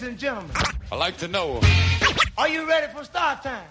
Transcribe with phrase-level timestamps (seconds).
[0.00, 0.50] Ladies and gentlemen,
[0.90, 1.60] I like to know.
[2.38, 3.68] are you ready for start time?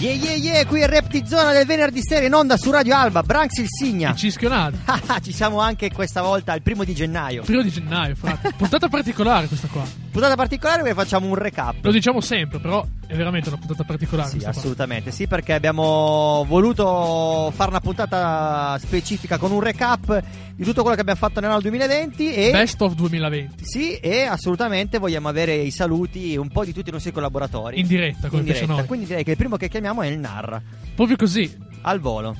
[0.00, 2.96] Yeah yeah yeah, qui è Rap di Zona del venerdì sera in onda su Radio
[2.96, 4.10] Alba, Branx il Signa.
[4.10, 4.78] Il Cischionato.
[4.86, 7.42] Ah, Ci siamo anche questa volta al primo di gennaio.
[7.42, 8.54] Primo di gennaio, frate.
[8.56, 10.03] Puntata particolare questa qua.
[10.14, 11.74] Puntata particolare dove facciamo un recap.
[11.84, 14.60] Lo diciamo sempre, però è veramente una puntata particolare Sì, questa qua.
[14.60, 20.22] assolutamente, sì, perché abbiamo voluto fare una puntata specifica con un recap
[20.54, 23.64] di tutto quello che abbiamo fatto nell'anno 2020 e Best of 2020.
[23.64, 27.80] sì, e assolutamente vogliamo avere i saluti un po' di tutti i nostri collaboratori.
[27.80, 28.66] In diretta, come In diretta.
[28.66, 28.84] noi.
[28.86, 30.62] Quindi direi che il primo che chiamiamo è il Narra,
[30.94, 31.52] Proprio così.
[31.82, 32.36] al volo.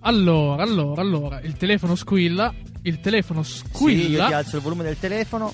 [0.00, 2.54] Allora, allora, allora, il telefono squilla.
[2.82, 4.26] Il telefono Sì, io ti squilla.
[4.36, 5.52] alzo il volume del telefono.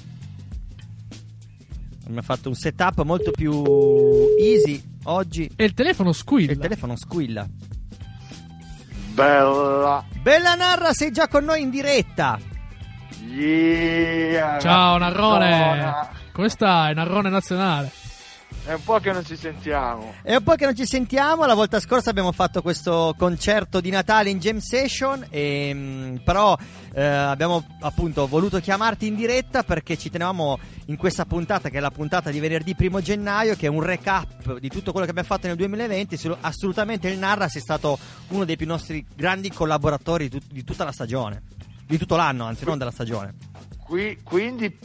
[2.09, 3.63] Mi ha fatto un setup molto più
[4.39, 5.51] easy oggi.
[5.55, 6.53] e il telefono squilla.
[6.53, 7.47] Il telefono squilla.
[9.13, 10.05] Bella.
[10.21, 12.39] Bella Narra, sei già con noi in diretta.
[13.29, 14.59] Yeah.
[14.59, 15.51] Ciao, Narrone.
[15.51, 16.09] Zona.
[16.33, 16.95] Come stai?
[16.95, 17.91] Narrone nazionale.
[18.65, 20.15] È un po' che non ci sentiamo.
[20.23, 23.91] È un po' che non ci sentiamo, la volta scorsa abbiamo fatto questo concerto di
[23.91, 26.57] Natale in Jam Session, e, mm, però
[26.95, 31.81] eh, abbiamo appunto voluto chiamarti in diretta perché ci tenevamo in questa puntata, che è
[31.81, 35.29] la puntata di venerdì primo gennaio, che è un recap di tutto quello che abbiamo
[35.29, 36.17] fatto nel 2020.
[36.17, 40.63] Su- Assolutamente il Narra sei stato uno dei più nostri grandi collaboratori di, tut- di
[40.63, 41.43] tutta la stagione,
[41.85, 43.35] di tutto l'anno, anzi non della stagione.
[43.85, 44.79] Qui, quindi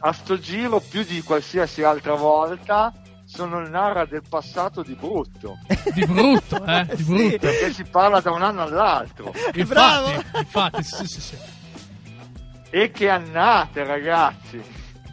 [0.00, 2.92] a sto giro più di qualsiasi altra volta
[3.24, 5.58] sono il narra del passato di brutto.
[5.92, 6.86] Di brutto, eh?
[6.94, 7.12] Di Sì.
[7.12, 7.38] brutto.
[7.38, 9.32] Perché si parla da un anno all'altro.
[9.66, 10.10] Bravo.
[10.10, 11.36] Infatti, infatti, sì, sì, sì.
[12.70, 14.62] E che annate, ragazzi.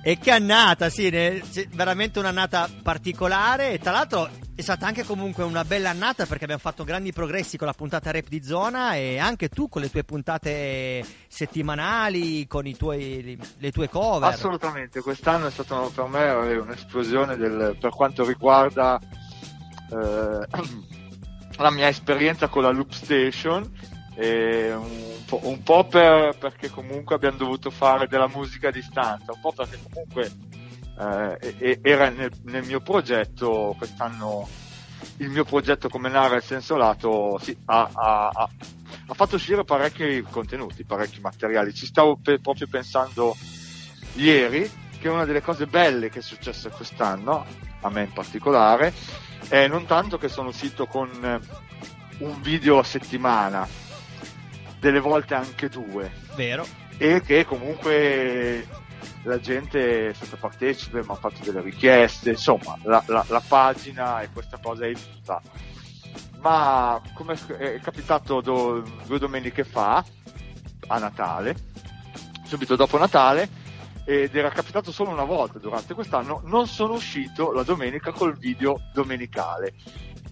[0.04, 5.04] E che annata, sì, ne- sì, veramente un'annata particolare e tra l'altro è stata anche
[5.04, 8.96] comunque una bella annata perché abbiamo fatto grandi progressi con la puntata rap di zona
[8.96, 14.30] e anche tu con le tue puntate settimanali, con tuoi, le tue cover.
[14.30, 19.00] Assolutamente, quest'anno è stato per me un'esplosione del- per quanto riguarda
[19.90, 20.48] eh,
[21.58, 23.72] la mia esperienza con la Loop Station.
[24.16, 29.42] un, po', un po' per- perché comunque abbiamo dovuto fare della musica a distanza, un
[29.42, 30.32] po' perché comunque
[31.00, 34.48] eh, era nel, nel mio progetto quest'anno
[35.18, 38.50] il mio progetto come Nara il senso lato sì, ha, ha- ha-
[39.08, 41.74] ha fatto uscire parecchi contenuti, parecchi materiali.
[41.74, 43.36] Ci stavo pe- proprio pensando
[44.16, 47.46] ieri che una delle cose belle che è successa quest'anno,
[47.82, 48.94] a me in particolare,
[49.50, 51.10] è non tanto che sono uscito con
[52.20, 53.68] un video a settimana,
[54.80, 56.66] delle volte anche due, Vero?
[56.98, 58.66] e che comunque
[59.24, 64.22] la gente è stata partecipe, mi ha fatto delle richieste, insomma, la, la- la pagina
[64.22, 65.42] e questa cosa è viva.
[66.40, 70.04] Ma come è capitato do- due domeniche fa,
[70.88, 71.56] a Natale,
[72.46, 73.62] subito dopo Natale,
[74.06, 78.82] ed era capitato solo una volta durante quest'anno, non sono uscito la domenica col video
[78.94, 79.74] domenicale.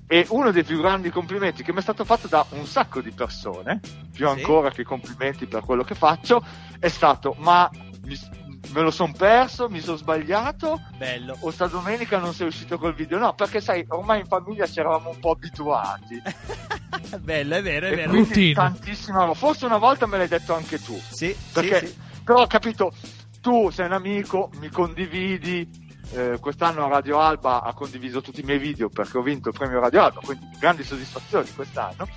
[0.08, 3.12] E uno dei più grandi complimenti che mi è stato fatto da un sacco di
[3.12, 3.80] persone,
[4.12, 4.40] più Sì.
[4.40, 6.44] ancora che complimenti per quello che faccio,
[6.80, 7.70] è stato: Ma
[8.04, 8.20] mi-
[8.70, 11.36] me lo son perso, mi sono sbagliato, Bello.
[11.42, 13.18] o sta domenica non sei uscito col video?
[13.18, 16.22] No, perché sai, ormai in famiglia ci eravamo un po' abituati.
[17.20, 18.12] Bello, è vero, è e vero.
[18.12, 18.54] Routine.
[18.54, 19.34] tantissima.
[19.34, 20.98] Forse una volta me l'hai detto anche tu.
[21.10, 21.98] Sì, Perché, sì, sì.
[22.24, 22.94] però ho capito,
[23.42, 25.68] tu sei un amico, mi condividi.
[26.14, 29.80] eh, quest'anno Radio Alba ha condiviso tutti i miei video perché ho vinto il premio
[29.80, 32.08] Radio Alba, quindi grandi soddisfazioni quest'anno.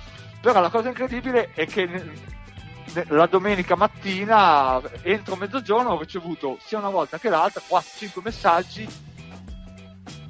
[0.41, 1.87] Però la cosa incredibile è che
[3.07, 8.87] la domenica mattina, entro mezzogiorno, ho ricevuto sia una volta che l'altra 4-5 messaggi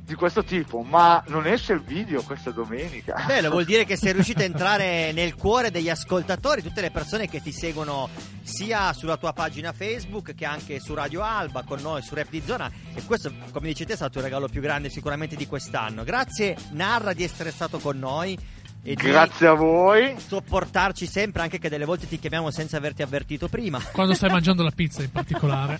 [0.05, 3.23] di questo tipo, ma non esce il video questa domenica.
[3.25, 7.27] Bello, vuol dire che sei riuscito a entrare nel cuore degli ascoltatori, tutte le persone
[7.27, 8.09] che ti seguono
[8.43, 12.43] sia sulla tua pagina Facebook che anche su Radio Alba con noi su Rap di
[12.45, 16.03] Zona e questo come dici te è stato il regalo più grande sicuramente di quest'anno.
[16.03, 18.37] Grazie Narra di essere stato con noi
[18.87, 20.15] e Grazie a voi.
[20.17, 23.81] sopportarci sempre anche che delle volte ti chiamiamo senza averti avvertito prima.
[23.91, 25.79] Quando stai mangiando la pizza in particolare.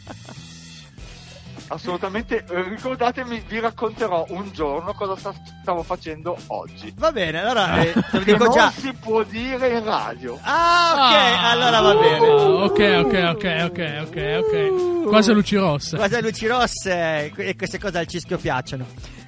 [1.67, 6.93] Assolutamente, eh, ricordatemi, vi racconterò un giorno cosa sta- stavo facendo oggi.
[6.95, 8.71] Va bene, allora eh, te lo dico non già.
[8.71, 10.37] si può dire in radio.
[10.43, 11.49] Ah, ok, Ah.
[11.49, 12.27] allora va bene.
[12.27, 15.07] Ok, ok, ok, ok, ok, ok.
[15.07, 15.95] Quasi a luci rosse.
[15.95, 18.85] Quasi a luci rosse e queste cose al cischio piacciono.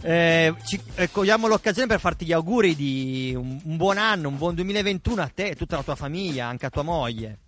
[0.09, 4.37] Eh, ci, eh, cogliamo l'occasione per farti gli auguri di un, un buon anno, un
[4.37, 7.39] buon 2021 a te e tutta la tua famiglia, anche a tua moglie.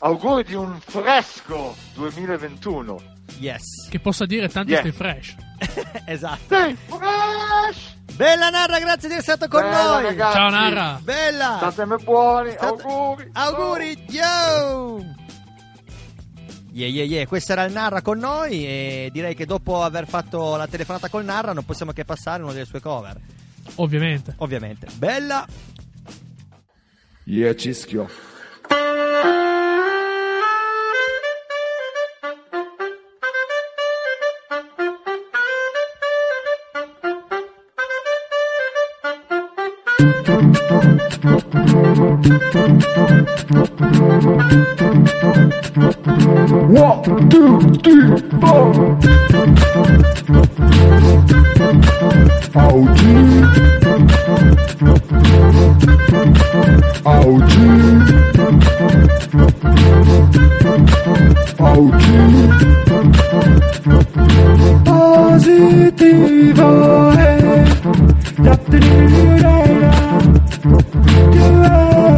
[0.00, 3.00] Auguri di un fresco 2021.
[3.38, 3.88] Yes.
[3.88, 4.80] Che possa dire tanti Yeah.
[4.80, 5.34] stay fresh.
[6.06, 6.56] esatto.
[6.66, 7.94] Sì, fresh!
[8.16, 10.02] Bella Narra, grazie di essere stato con Bella, noi.
[10.02, 10.36] ragazzi.
[10.36, 11.00] Ciao Nara.
[11.02, 11.54] Bella.
[11.58, 13.30] State sempre buoni, State- auguri!
[13.32, 15.04] Auguri, yo!
[16.76, 17.26] Yeah, yeah, yeah.
[17.26, 21.24] Questo era il Narra con noi e direi che dopo aver fatto la telefonata col
[21.24, 23.18] Narra non possiamo che passare una delle sue cover.
[23.76, 24.34] Ovviamente.
[24.38, 24.86] Ovviamente.
[24.98, 25.46] Bella.
[27.24, 28.06] Yeah, Cischio.
[40.36, 40.44] One,
[47.30, 48.68] two, three, four.
[52.54, 53.16] Auge.
[57.06, 57.68] Auge.
[61.58, 62.20] Auge.
[64.84, 66.70] Positiva
[67.14, 67.16] eh.
[67.16, 67.66] है.
[68.44, 69.16] Yaptığını.
[70.26, 72.16] Audi.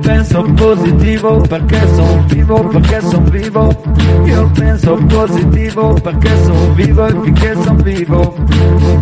[0.00, 3.82] penso positivo perché sono vivo, perché sono vivo.
[4.24, 8.34] Io penso positivo perché sono vivo e finché sono vivo.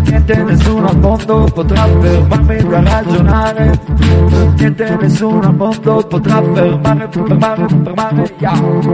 [0.04, 3.80] Niente nessuno al mondo potrà fermarmi da ragionare.
[4.56, 8.34] Niente nessuno al mondo potrà fermare, fermare, fermare.
[8.38, 8.84] Yeah.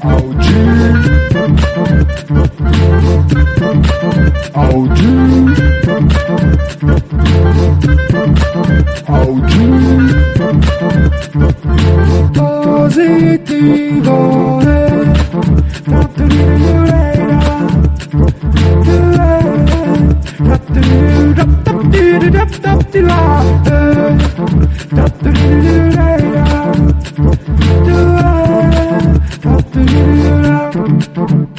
[0.00, 0.56] Audi.
[4.52, 5.46] Audi.
[9.06, 10.14] Audi.
[12.32, 14.14] Positivo
[14.60, 14.86] è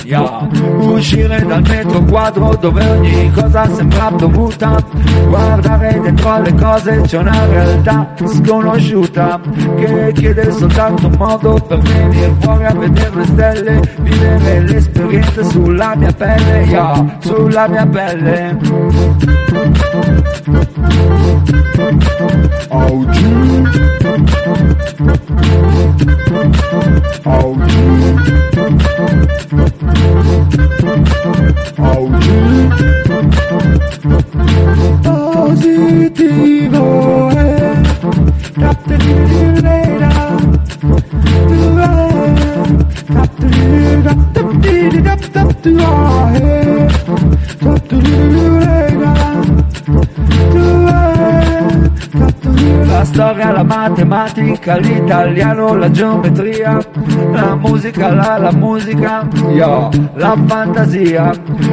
[0.04, 0.48] Yeah.
[0.80, 4.82] Uscire dal metro quadro dove ogni cosa sembra dovuta.
[5.28, 9.40] Guardare dentro alle cose c'è una realtà sconosciuta
[9.78, 15.96] Che chiede soltanto un modo per venire fuori a vedere le stelle Vivere l'esperienza sulla
[15.96, 18.58] mia pelle, yeah, sulla mia pelle
[29.08, 30.88] Audi.
[31.78, 32.18] Audi.
[32.18, 32.38] Audi.
[35.48, 37.48] Positivo è
[51.58, 56.78] La storia, la matematica, l'italiano, la geometria,
[57.32, 61.32] la musica, la, la musica, yo, la fantasia.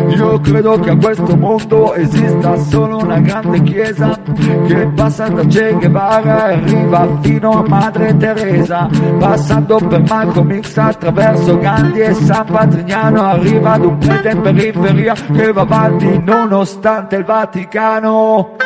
[0.08, 4.18] Io credo che a questo mondo esista solo una grande chiesa
[4.66, 8.88] che passa da Che Guevara e arriva fino a Madre Teresa,
[9.18, 15.14] passando per Malcolm X attraverso Gandhi e San Patrignano, arriva ad un prete in periferia
[15.14, 18.56] che va avanti nonostante il Vaticano.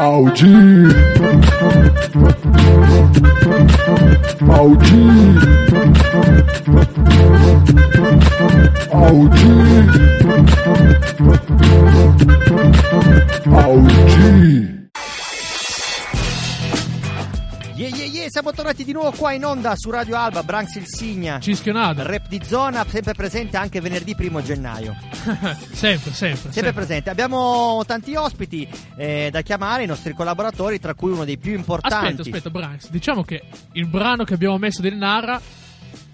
[0.00, 0.46] Audi.
[4.48, 5.04] Audi.
[8.90, 9.50] Audi.
[13.52, 14.69] Audi.
[18.20, 18.28] Yeah.
[18.30, 21.40] Siamo tornati di nuovo qua in onda su Radio Alba, Branx il Signa.
[21.40, 22.02] Cischionato.
[22.06, 24.94] Rap di zona, sempre presente anche venerdì primo gennaio.
[25.72, 26.72] sempre, sempre, Sempre sempre.
[26.72, 27.08] presente.
[27.08, 32.20] Abbiamo tanti ospiti eh, da chiamare, i nostri collaboratori, tra cui uno dei più importanti.
[32.20, 32.90] Aspetta, aspetta, Branks.
[32.90, 35.40] Diciamo che il brano che abbiamo messo del Nara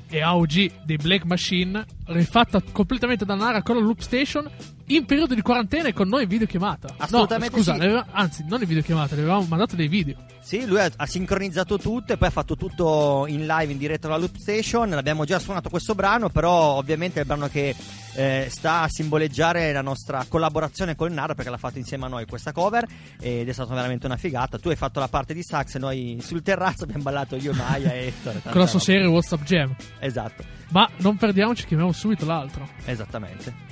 [0.09, 4.49] è AOG dei Black Machine, rifatta completamente da Nara con la Loop Station
[4.89, 6.95] in periodo di quarantena e con noi in videochiamata.
[6.99, 7.81] Assolutamente no, scusa, sì.
[7.81, 10.17] aveva- anzi, non in videochiamata, le avevamo mandato dei video.
[10.41, 14.07] Sì, lui ha, ha sincronizzato tutto e poi ha fatto tutto in live, in diretta
[14.07, 14.89] alla Loop Station.
[14.91, 17.75] L'abbiamo già suonato questo brano, però ovviamente è il brano che
[18.15, 22.09] eh, sta a simboleggiare la nostra collaborazione con il Nara perché l'ha fatto insieme a
[22.09, 22.87] noi questa cover
[23.21, 24.57] ed è stata veramente una figata.
[24.59, 27.93] Tu hai fatto la parte di sax e noi sul terrazzo abbiamo ballato io, Maya
[27.93, 28.41] e Ettore.
[28.49, 29.75] con la sua serie WhatsApp Jam.
[29.99, 32.69] Esatto, Ma non perdiamoci, chiamiamo subito l'altro.
[32.85, 33.66] esattamente.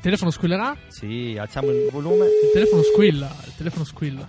[0.00, 0.74] Il telefono squillerà?
[0.88, 2.24] Sì, alziamo il volume.
[2.24, 4.26] Il telefono squilla, il telefono squilla.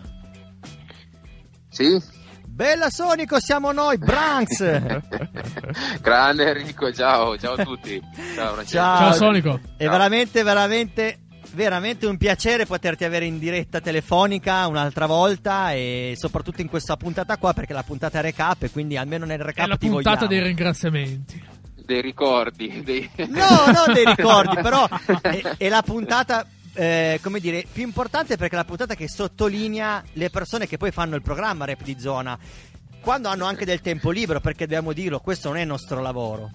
[1.69, 1.97] Sì?
[2.45, 4.59] Bella Sonico, siamo noi, Branks.
[6.01, 8.01] Grande Enrico, ciao, ciao a tutti.
[8.35, 8.75] Ciao, Francesco.
[8.75, 8.97] Ciao.
[8.97, 9.61] Ciao Sonico.
[9.77, 11.19] È veramente, veramente,
[11.53, 17.37] veramente un piacere poterti avere in diretta telefonica un'altra volta e soprattutto in questa puntata
[17.37, 20.43] qua perché la puntata è recap e quindi almeno nel recap È la puntata dei
[20.43, 21.59] ringraziamenti.
[21.91, 22.81] Dei ricordi.
[22.85, 23.09] Dei...
[23.27, 24.87] No, non dei ricordi, però
[25.21, 30.01] è, è la puntata, eh, come dire, più importante perché è la puntata che sottolinea
[30.13, 32.39] le persone che poi fanno il programma Rap di Zona.
[33.01, 36.51] Quando hanno anche del tempo libero, perché dobbiamo dirlo, questo non è il nostro lavoro.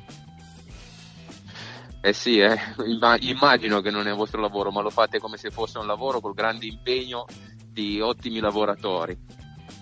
[2.00, 2.58] Eh sì, eh.
[2.86, 5.86] Imma- immagino che non è il vostro lavoro, ma lo fate come se fosse un
[5.86, 7.26] lavoro col grande impegno
[7.70, 9.14] di ottimi lavoratori.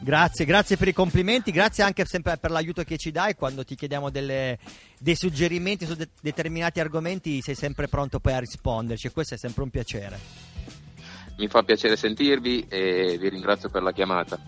[0.01, 3.75] Grazie, grazie per i complimenti, grazie anche sempre per l'aiuto che ci dai quando ti
[3.75, 4.59] chiediamo delle-
[4.99, 9.63] dei suggerimenti su de- determinati argomenti, sei sempre pronto poi a risponderci questo è sempre
[9.63, 10.19] un piacere.
[11.39, 14.39] Mi fa piacere sentirvi e vi ringrazio per la chiamata.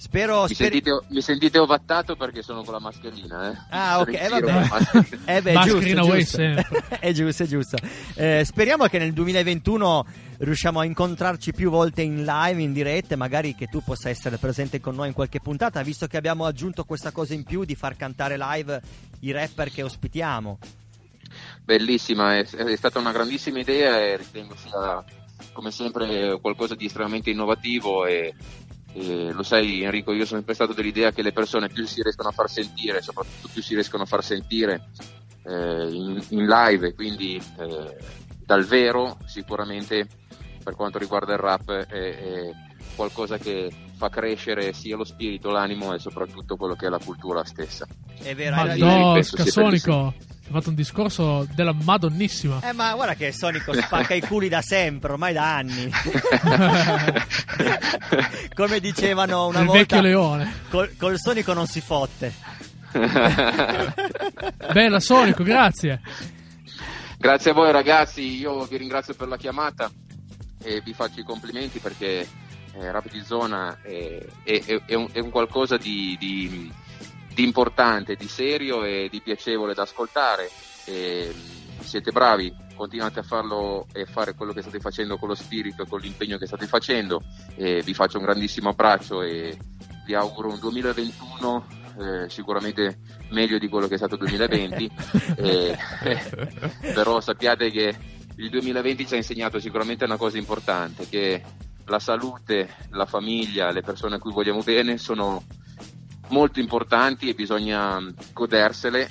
[0.00, 0.44] Spero...
[0.44, 3.58] Mi speri- sentite, mi sentite ovattato perché sono con la mascherina, eh?
[3.68, 4.68] Ah, ok, eh, vabbè.
[5.30, 6.86] Eh beh, Mascherina giusto, away giusto.
[6.98, 7.76] è giusto, è giusto.
[8.14, 10.06] Eh, speriamo che nel 2021
[10.38, 14.38] riusciamo a incontrarci più volte in live, in diretta, e magari che tu possa essere
[14.38, 17.74] presente con noi in qualche puntata, visto che abbiamo aggiunto questa cosa in più di
[17.74, 18.80] far cantare live
[19.20, 20.58] i rapper che ospitiamo.
[21.62, 25.04] Bellissima, è, è stata una grandissima idea e ritengo sia
[25.52, 28.34] come sempre qualcosa di estremamente innovativo e,
[28.92, 32.28] e lo sai Enrico, io sono sempre stato dell'idea che le persone più si riescono
[32.28, 34.88] a far sentire, soprattutto più si riescono a far sentire
[35.44, 37.96] eh, in, in live quindi eh,
[38.44, 40.06] dal vero sicuramente
[40.62, 42.50] per quanto riguarda il rap è, è
[42.94, 47.44] qualcosa che fa crescere sia lo spirito, l'animo e soprattutto quello che è la cultura
[47.44, 47.86] stessa.
[48.22, 48.98] È vero, hai ragione.
[48.98, 50.14] Madonna.
[50.52, 52.58] Hai fatto un discorso della madonnissima.
[52.68, 55.88] Eh, ma guarda che Sonico spacca i culi da sempre, ormai da anni.
[58.54, 60.52] Come dicevano una Il volta, vecchio leone.
[60.68, 62.32] col, col Sonico non si fotte.
[64.72, 66.00] Bella Sonico, grazie.
[67.16, 69.88] Grazie a voi ragazzi, io vi ringrazio per la chiamata
[70.62, 72.26] e vi faccio i complimenti perché
[72.72, 76.72] eh, Rapid Zona è, è- è- è un, è un qualcosa di, di-
[77.32, 80.50] di importante, di serio e di piacevole da ascoltare.
[80.84, 81.34] E,
[81.80, 85.86] siete bravi, continuate a farlo e fare quello che state facendo con lo spirito e
[85.88, 87.22] con l'impegno che state facendo.
[87.56, 89.56] E vi faccio un grandissimo abbraccio e
[90.04, 92.98] vi auguro un 2021 eh, sicuramente
[93.30, 94.90] meglio di quello che è stato il 2020.
[95.40, 95.76] Eh,
[96.92, 97.96] però sappiate che
[98.36, 101.42] il 2020 ci ha insegnato sicuramente una cosa importante, che
[101.86, 105.42] la salute, la famiglia, le persone a cui vogliamo bene sono
[106.30, 108.00] molto importanti e bisogna
[108.32, 109.08] godersele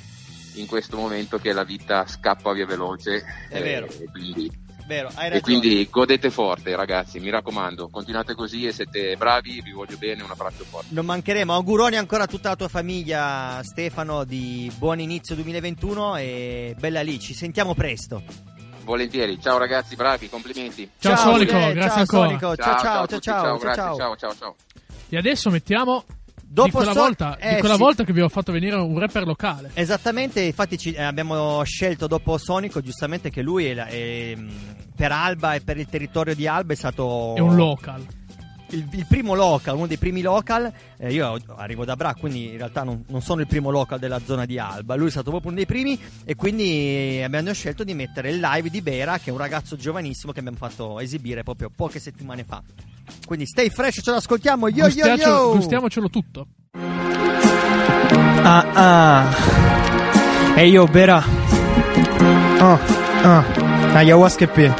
[0.56, 3.24] in questo momento che la vita scappa via veloce.
[3.50, 3.88] È eh, vero.
[3.88, 9.16] E quindi, Vero, hai e quindi godete forte ragazzi, mi raccomando, continuate così e siete
[9.18, 10.88] bravi, vi voglio bene, un abbraccio forte.
[10.90, 11.54] Non mancheremo.
[11.54, 17.20] Auguroni ancora a tutta la tua famiglia, Stefano, di buon inizio 2021 e bella lì,
[17.20, 18.24] ci sentiamo presto.
[18.84, 20.90] Volentieri, ciao ragazzi, bravi, complimenti.
[20.98, 22.28] Ciao, Ciao, Sonico, eh, grazie ciao, ancora.
[22.28, 22.56] Sonico.
[22.56, 23.96] ciao, ciao, ciao, ciao, ciao, grazie, ciao.
[23.96, 24.56] ciao, ciao, ciao.
[25.10, 26.04] E adesso mettiamo
[26.52, 27.80] Dopo di quella, so- volta, eh, di quella sì.
[27.80, 29.70] volta che vi ho fatto venire un rapper locale.
[29.76, 34.50] Esattamente, infatti ci- eh, abbiamo scelto dopo Sonico giustamente che lui è la- è, mm,
[34.96, 38.04] per Alba e per il territorio di Alba è stato È un local.
[38.72, 40.72] il, il primo local, uno dei primi local.
[40.98, 44.20] Eh, io arrivo da Bra, quindi in realtà non, non sono il primo local della
[44.26, 44.96] zona di Alba.
[44.96, 48.70] Lui è stato proprio uno dei primi e quindi abbiamo scelto di mettere il live
[48.72, 52.62] di Bera, che è un ragazzo giovanissimo che abbiamo fatto esibire proprio poche settimane fa.
[53.26, 54.68] Quindi stay fresh, ce lo ascoltiamo.
[54.70, 55.52] Yo yo Gustiacio- yo!
[55.56, 56.48] Gustiamocelo tutto.
[58.42, 59.36] Ah ah
[60.56, 61.24] Ehi yo Bera
[62.60, 62.80] Ah
[63.24, 63.44] ah
[63.94, 64.72] Ayahuasca e P.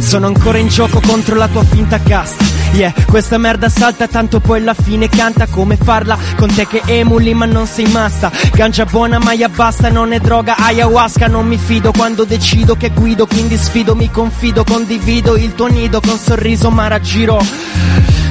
[0.00, 4.60] Sono ancora in gioco contro la tua finta casta Yeah, questa merda salta tanto poi
[4.60, 9.18] alla fine canta come farla con te che emuli ma non sei massa Gancia buona
[9.18, 11.26] ma ya basta, non è droga ayahuasca.
[11.26, 16.00] Non mi fido quando decido che guido quindi sfido, mi confido Condivido il tuo nido
[16.00, 17.40] con sorriso ma raggiro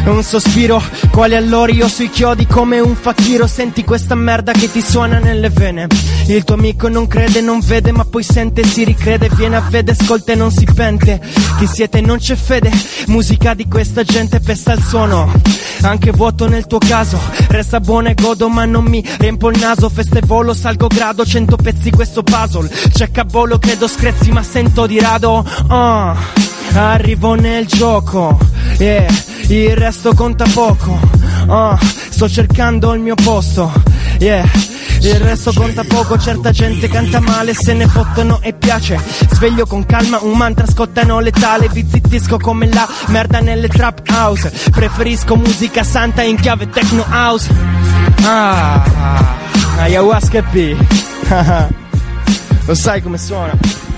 [0.09, 1.81] un sospiro, quali allori?
[1.89, 3.47] Sui chiodi come un fakiro.
[3.47, 5.87] Senti questa merda che ti suona nelle vene.
[6.27, 9.91] Il tuo amico non crede, non vede ma poi sente, si ricrede Viene a vede,
[9.91, 11.19] ascolta e non si pente.
[11.57, 12.71] Chi siete non c'è fede,
[13.07, 15.31] musica di questa gente pesta il suono.
[15.81, 19.89] Anche vuoto nel tuo caso, resta buono e godo ma non mi riempo il naso.
[19.89, 22.69] Festa e volo, salgo grado, cento pezzi questo puzzle.
[22.93, 25.45] C'è cabolo, credo screzzi ma sento di rado.
[25.67, 28.37] Ah Arrivo nel gioco,
[28.77, 29.07] yeah.
[29.49, 30.99] Il resto conta poco.
[31.47, 33.71] Ah, sto cercando il mio posto,
[34.19, 34.47] yeah.
[35.01, 38.99] Il resto conta poco, certa gente canta male, se ne fottono e piace.
[39.31, 44.51] Sveglio con calma, un mantra scottano letale, vi zittisco come la merda nelle trap house.
[44.71, 47.49] Preferisco musica santa in chiave techno house.
[48.23, 48.83] Ah,
[49.77, 50.75] ayahuasca e P.
[52.65, 53.88] Lo sai come suona?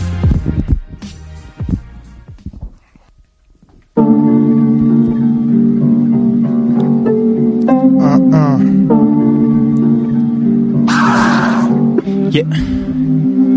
[12.31, 12.47] Yeah.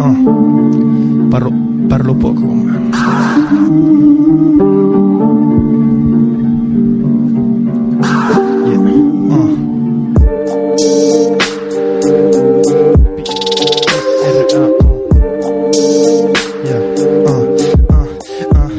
[0.03, 0.17] Ah.
[1.31, 1.51] Parlo,
[1.89, 2.43] parlo poco.
[8.67, 8.83] Yeah.
[9.31, 9.49] Ah.
[17.95, 18.07] Ah, ah,
[18.55, 18.71] ah,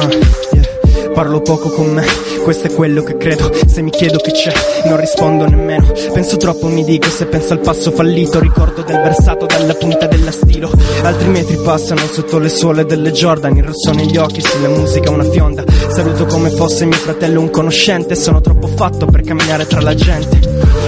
[0.00, 0.10] ah,
[0.56, 1.12] yeah.
[1.14, 2.04] Parlo poco con me,
[2.42, 3.50] questo è quello che credo.
[3.66, 4.52] Se mi chiedo che c'è,
[4.84, 5.90] non rispondo nemmeno.
[6.12, 10.30] Penso troppo, mi dico, se penso al passo fallito, ricordo del versato dalla punta della
[10.30, 10.70] stilo.
[11.02, 15.24] Altri metri passano sotto le suole delle Jordan, il rosso negli occhi, sulla musica una
[15.24, 15.64] fionda.
[15.88, 20.40] Saluto come fosse mio fratello un conoscente, sono troppo fatto per camminare tra la gente.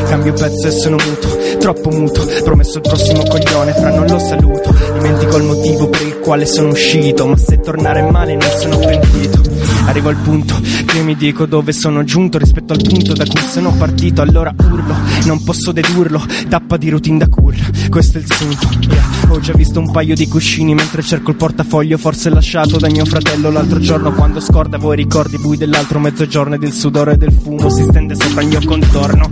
[0.08, 2.26] Cambio pezzo e sono muto, troppo muto.
[2.42, 4.74] Promesso il prossimo coglione, fra non lo saluto.
[4.94, 7.26] Dimentico il motivo per il quale sono uscito.
[7.26, 9.53] Ma se tornare male non sono pentito.
[9.86, 13.72] Arrivo al punto che mi dico dove sono giunto rispetto al punto da cui sono
[13.72, 14.22] partito.
[14.22, 14.94] Allora urlo,
[15.24, 16.22] non posso dedurlo.
[16.48, 18.68] Tappa di routine da culla, questo è il sunto.
[18.80, 19.02] Yeah.
[19.28, 23.04] Ho già visto un paio di cuscini mentre cerco il portafoglio, forse lasciato da mio
[23.04, 24.12] fratello l'altro giorno.
[24.12, 28.42] Quando scorda voi ricordi bui dell'altro mezzogiorno ed il sudore del fumo si stende sopra
[28.42, 29.30] il mio contorno.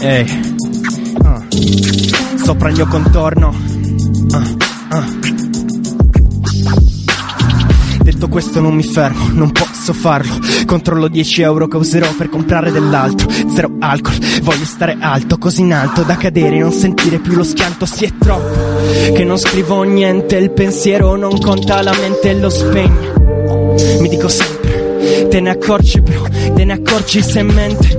[0.00, 0.56] Ehi,
[1.22, 1.42] ah.
[2.42, 3.54] sopra il mio contorno.
[4.32, 4.48] Ah,
[4.88, 5.61] ah.
[8.22, 10.38] Detto questo non mi fermo, non posso farlo.
[10.64, 13.28] Controllo 10 euro che userò per comprare dell'altro.
[13.52, 17.84] Zero alcol, voglio stare alto, così in alto Da cadere non sentire più lo schianto.
[17.84, 23.12] Si è troppo, che non scrivo niente Il pensiero non conta, la mente lo spegne
[23.98, 27.98] Mi dico sempre, te ne accorgi bro Te ne accorgi se mente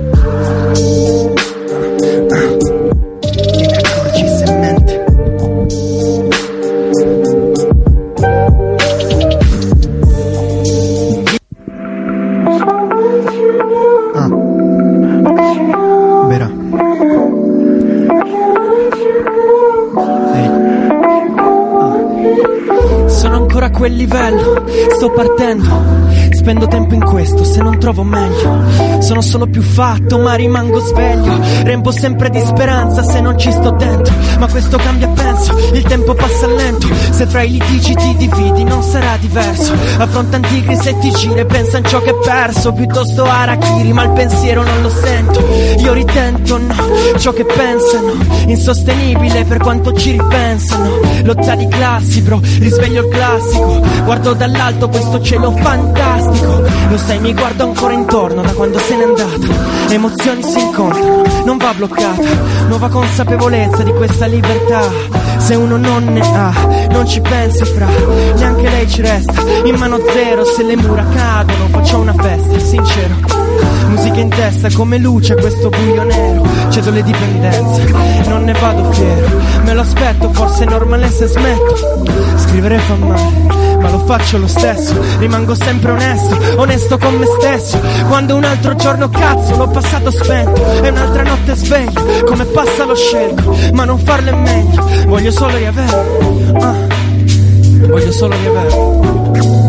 [23.94, 24.64] livello,
[24.96, 25.82] sto partendo.
[26.44, 29.00] Spendo tempo in questo se non trovo meglio.
[29.00, 31.40] Sono solo più fatto, ma rimango sveglio.
[31.62, 34.12] Rempo sempre di speranza se non ci sto dentro.
[34.38, 35.56] Ma questo cambia, penso.
[35.72, 36.86] Il tempo passa lento.
[37.12, 39.72] Se fra i litigi ti dividi, non sarà diverso.
[39.96, 42.74] Affronta antichi se ti gira e pensa in ciò che hai perso.
[42.74, 45.42] Piuttosto Arachiri, ma il pensiero non lo sento.
[45.78, 46.74] Io ritento, no,
[47.16, 48.12] ciò che pensano.
[48.48, 50.90] Insostenibile per quanto ci ripensano.
[51.22, 53.80] Lotta di classi, bro, risveglio il classico.
[54.04, 56.32] Guardo dall'alto questo cielo fantastico.
[56.88, 59.46] Lo sai, mi guardo ancora intorno da quando se n'è andata.
[59.88, 62.28] Emozioni si incontrano, non va bloccata.
[62.68, 64.82] Nuova consapevolezza di questa libertà.
[65.38, 67.86] Se uno non ne ha, non ci pensi fra.
[68.36, 69.40] Neanche lei ci resta.
[69.64, 73.44] In mano zero, se le mura cadono, faccio una festa, sincero.
[73.88, 77.84] Musica in testa come luce questo buio nero Cedo le dipendenze,
[78.26, 81.76] non ne vado fiero Me lo aspetto, forse è normale se smetto
[82.36, 87.78] Scrivere fa male, ma lo faccio lo stesso Rimango sempre onesto, onesto con me stesso.
[88.08, 92.94] Quando un altro giorno cazzo l'ho passato spento E un'altra notte sveglio, come passa lo
[92.94, 96.18] scelgo Ma non farlo è meglio, voglio solo riavere
[96.60, 96.76] ah,
[97.86, 99.63] Voglio solo riavere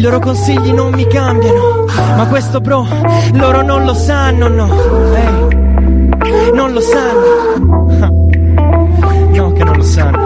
[0.00, 2.86] I loro consigli non mi cambiano, ma questo bro,
[3.34, 5.14] loro non lo sanno, no.
[5.14, 8.18] Ehi, non lo sanno.
[9.30, 10.18] No, che non lo sanno.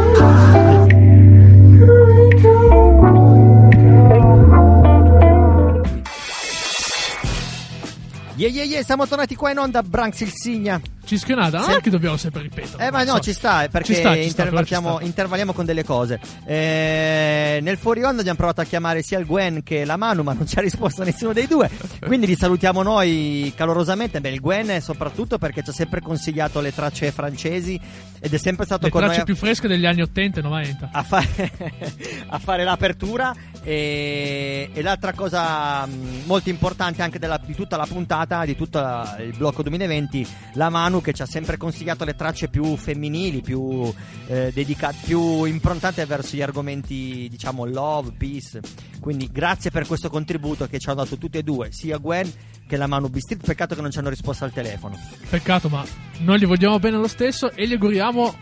[8.36, 10.80] Yeah, yeah, yeah, siamo tornati qua in onda, Branks il Signa.
[11.04, 11.58] Ci schionata?
[11.58, 11.76] Non Sì.
[11.76, 12.86] è che dobbiamo sempre ripetere.
[12.86, 13.20] Eh, ma no, So.
[13.20, 16.18] ci sta, eh, perché Ci sta, ci sta, ci intervalliamo con delle cose.
[16.46, 20.32] Eh, nel fuori onda abbiamo provato a chiamare sia il Gwen che la Manu, ma
[20.32, 21.70] non ci ha risposto nessuno dei due.
[22.06, 24.20] Quindi li salutiamo noi calorosamente.
[24.20, 27.78] Beh, il Gwen soprattutto perché ci ha sempre consigliato le tracce francesi
[28.20, 30.42] ed è sempre stato Le con tracce noi a- più fresche degli anni 80 e
[30.42, 30.88] 90.
[30.92, 31.50] a fare,
[32.28, 33.34] a fare l'apertura
[33.66, 38.78] E, e l'altra cosa mh, molto importante anche della- di tutta la puntata, di tutto
[39.18, 43.92] il blocco 2020, la Manu che ci ha sempre consigliato le tracce più femminili, più,
[44.26, 48.60] eh, dedicate, più improntate verso gli argomenti, diciamo, love, peace.
[49.00, 52.30] Quindi grazie per questo contributo che ci hanno dato tutte e due, sia Gwen
[52.66, 53.44] che la Manu Bistrit.
[53.44, 54.98] Peccato che non ci hanno risposto al telefono.
[55.28, 55.84] Peccato, ma
[56.20, 58.34] noi gli vogliamo bene lo stesso e gli auguriamo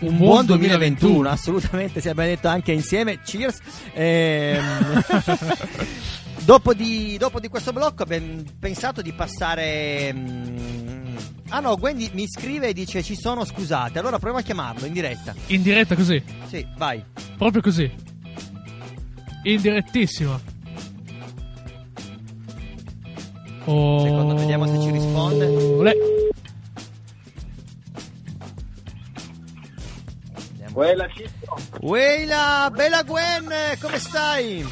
[0.00, 3.20] Un buon 2021, assolutamente, si abbiamo detto anche insieme.
[3.20, 3.58] Cheers.
[3.94, 5.02] Ehm,
[6.44, 10.12] dopo, di, dopo di questo blocco abbiamo pensato di passare.
[10.14, 11.16] mm,
[11.48, 13.98] ah no, Gwen di- mi scrive e dice ci sono, scusate.
[13.98, 15.34] Allora proviamo a chiamarlo in diretta.
[15.48, 17.02] In diretta così, Sì, vai.
[17.36, 17.90] proprio così.
[19.44, 20.40] In direttissima.
[23.64, 25.46] Oh, Secondo, vediamo se ci risponde.
[25.82, 25.96] Le-
[30.78, 31.56] Quella Ciccio.
[31.80, 33.48] Weila, bella Gwen,
[33.80, 34.64] come stai?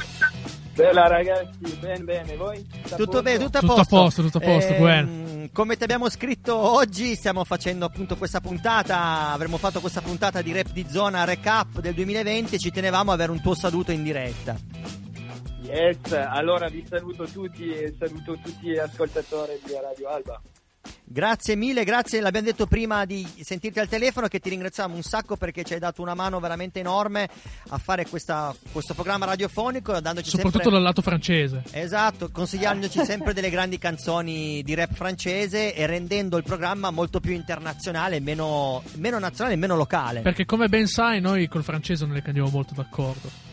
[0.72, 2.64] Bella ragazzi, bene bene, voi?
[2.84, 3.22] Sta Tutto posto?
[3.22, 3.96] bene, tutto a Tutto a posto.
[3.96, 5.50] posto, tutto a posto, Ehm, Gwen.
[5.52, 9.32] Come ti abbiamo scritto oggi, stiamo facendo appunto questa puntata.
[9.32, 13.16] Avremmo fatto questa puntata di rap di zona recap del 2020 e ci tenevamo ad
[13.18, 14.56] avere un tuo saluto in diretta.
[15.62, 20.40] Yes, allora vi saluto tutti e saluto tutti gli ascoltatori di Radio Alba.
[21.08, 22.20] Grazie mille, grazie.
[22.20, 25.78] L'abbiamo detto prima di sentirti al telefono che ti ringraziamo un sacco perché ci hai
[25.78, 27.28] dato una mano veramente enorme
[27.68, 30.72] a fare questa- questo programma radiofonico, dandoci soprattutto sempre...
[30.72, 31.62] dal lato francese.
[31.70, 37.32] Esatto, consigliandoci sempre delle grandi canzoni di rap francese e rendendo il programma molto più
[37.34, 40.22] internazionale, meno, meno nazionale e meno locale.
[40.22, 43.45] Perché come ben sai, noi col francese non ne andiamo molto d'accordo.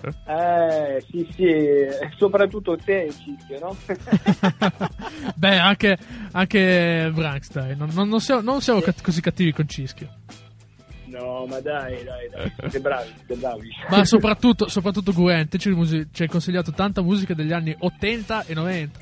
[0.28, 1.46] Eh, sì sì,
[2.16, 3.76] soprattutto te Cischio, no?
[5.34, 5.98] Beh, anche,
[6.32, 7.76] anche Branks, dai.
[7.76, 10.08] Non, non- non siamo, non siamo cat- così cattivi con Cischio.
[11.06, 13.68] no, ma dai, dai, dai, siete bravi, siete bravi.
[13.88, 15.74] Ma soprattutto, soprattutto Gwen, te ci,
[16.12, 18.98] ci hai consigliato tanta musica degli anni 80 e 90.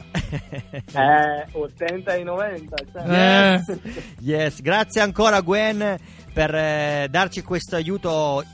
[0.94, 3.56] Eh, 80 e 90, sai?
[3.66, 3.78] Eh.
[4.20, 5.96] Yes, grazie ancora Gwen
[6.32, 8.44] per eh, darci questo aiuto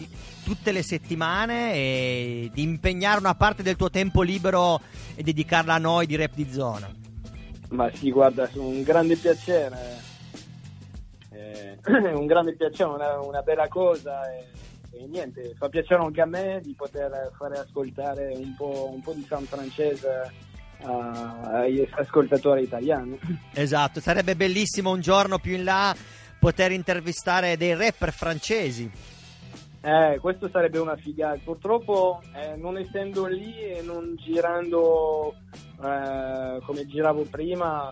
[0.53, 4.83] tutte le settimane e di impegnare una parte del tuo tempo libero
[5.15, 6.91] e dedicarla a noi di rap di zona.
[7.71, 10.11] Ma sì, guarda, è un grande piacere.
[11.31, 14.31] Eh, È un grande piacere, una, una bella cosa.
[14.31, 14.47] E,
[14.91, 19.15] e niente, fa piacere anche a me di poter fare ascoltare un po', un po'
[19.15, 20.31] di sound francese
[20.83, 23.19] agli ascoltatori italiani.
[23.55, 25.97] Esatto, sarebbe bellissimo un giorno più in là
[26.39, 28.91] poter intervistare dei rapper francesi.
[29.85, 31.41] Eh, questo sarebbe una figata.
[31.43, 35.35] Purtroppo, eh, non essendo lì e non girando
[35.83, 37.91] eh, come giravo prima,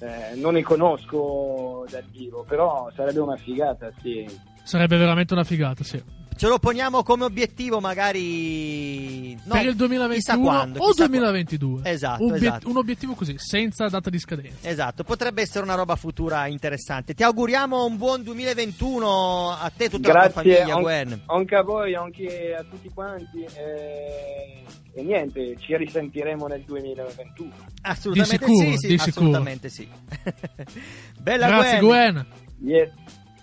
[0.00, 4.26] eh, non ne conosco dal vivo, però sarebbe una figata, sì.
[4.62, 6.02] Sarebbe veramente una figata, sì.
[6.36, 11.80] Ce lo poniamo come obiettivo magari no, per il chissà 2021 quando, o chissà 2022.
[11.80, 12.68] qua- Esatto, Un, obiet- esatto.
[12.68, 14.68] un obiettivo così, senza data di scadenza.
[14.68, 17.14] Esatto, potrebbe essere una roba futura interessante.
[17.14, 21.22] Ti auguriamo un buon 2021 a te e tutta la tua Grazie famiglia, an- Gwen.
[21.26, 23.42] anche a voi, anche a tutti quanti.
[23.54, 24.64] eh,
[24.98, 27.50] e niente, ci risentiremo nel 2021.
[27.82, 29.88] Assolutamente Di sicuro, sì, sì, assolutamente sì.
[31.20, 32.12] Bella Grazie Gwen.
[32.12, 32.26] Gwen.
[32.72, 32.88] Yes.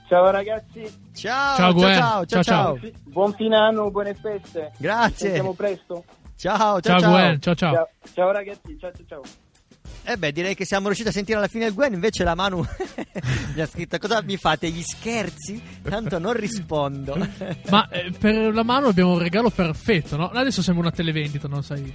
[0.07, 2.79] Ciao ragazzi, Ciao, Ciao, ciao, ciao, ciao, Ciao, ciao.
[3.05, 4.71] buon fine anno, buone feste.
[4.75, 5.15] Ci Grazie.
[5.17, 6.03] sentiamo presto.
[6.35, 7.11] Ciao, ciao, Ciao, ciao.
[7.11, 7.73] Gwen, ciao ciao.
[7.73, 9.21] Ciao, ciao ragazzi, ciao ciao ciao.
[10.05, 12.61] Eh beh, direi che siamo riusciti a sentire alla fine il Gwen, invece la Manu
[13.55, 15.61] mi ha scritto cosa mi fate gli scherzi?
[15.81, 17.15] Tanto non rispondo.
[17.69, 20.29] Ma eh, per la mano abbiamo un regalo perfetto, no?
[20.29, 21.93] Adesso siamo una televendita, non sai.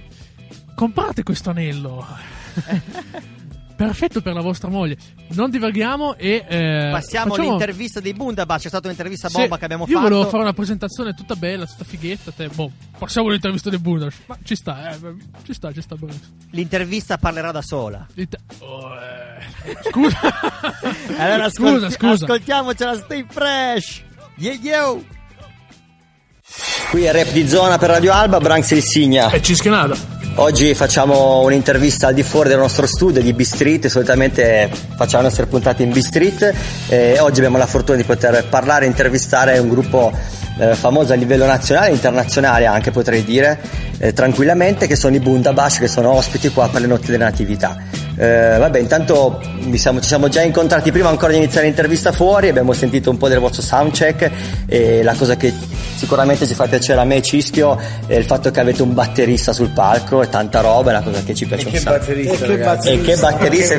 [0.73, 2.03] Comprate questo anello.
[3.85, 4.97] Perfetto per la vostra moglie.
[5.29, 6.43] Non divaghiamo e.
[6.47, 10.09] eh, Passiamo facciamo- all'intervista dei Bundabash, c'è stata un'intervista Sì, bomba che abbiamo io fatto.
[10.09, 12.31] volevo fare una presentazione tutta bella, tutta fighetta.
[12.31, 14.15] Te, boh, passiamo all'intervista dei Bundash.
[14.25, 14.97] Ma ci sta, eh,
[15.45, 16.25] ci sta, ci sta benissimo.
[16.51, 18.05] L'intervista parlerà da sola.
[18.15, 20.19] L'Ita- Oh, eh, Scusa.
[21.17, 22.23] Allora scusa, ascolti- scusa.
[22.25, 24.01] Ascoltiamocela, stay fresh.
[24.35, 25.03] Yeah, yo.
[26.89, 29.29] Qui è Rap di Zona per Radio Alba, Branks il Signa.
[29.29, 29.95] E Cischionata.
[30.41, 35.47] Oggi facciamo un'intervista al di fuori del nostro studio di B-Street, solitamente facciamo le nostre
[35.47, 36.53] puntate in B-Street
[36.87, 40.13] e oggi abbiamo la fortuna di poter parlare e intervistare un gruppo
[40.57, 43.59] eh, famoso a livello nazionale e internazionale anche potrei dire,
[43.97, 47.75] eh, tranquillamente, che sono i Bundabash che sono ospiti qua per le notti della natività.
[48.21, 52.49] Eh, vabbè, intanto mi siamo- ci siamo già incontrati prima ancora di iniziare l'intervista fuori,
[52.49, 54.29] abbiamo sentito un po' del vostro soundcheck
[54.67, 55.53] e la cosa che
[55.95, 59.53] sicuramente ci fa piacere a me e Cischio è il fatto che avete un batterista
[59.53, 61.97] sul palco e tanta roba, è una cosa che ci piace un sacco.
[61.97, 63.73] batterista, e che batterista, e che batterista.
[63.73, 63.77] Che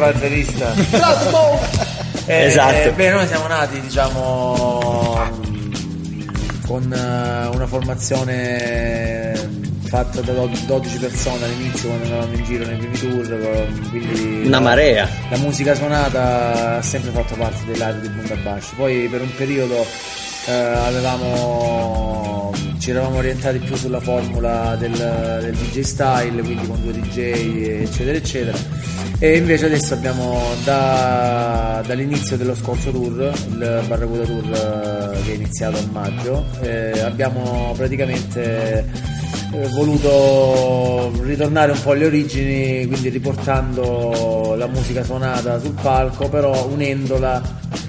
[0.91, 1.89] batterista.
[2.27, 2.93] Eh, Esatto.
[2.93, 5.19] beh, noi siamo nati, diciamo,
[6.67, 9.40] con eh, una formazione
[9.91, 13.27] fatta da do- 12 persone all'inizio quando andavamo in giro nei primi tour,
[13.91, 15.09] quindi Una la- marea.
[15.31, 18.73] La musica suonata ha sempre fatto parte dell'area di Bundabash.
[18.77, 19.85] Poi per un periodo
[20.47, 26.93] eh, avevamo ci eravamo orientati più sulla formula del, del DJ style, quindi con due
[26.93, 27.19] DJ
[27.83, 28.57] eccetera eccetera.
[29.19, 35.35] E invece adesso abbiamo da- dall'inizio dello scorso tour, il Barracuda Tour eh, che è
[35.35, 38.87] iniziato a maggio, eh, abbiamo praticamente
[39.53, 46.67] eh, voluto ritornare un po' alle origini, quindi riportando la musica suonata sul palco, però
[46.67, 47.43] unendola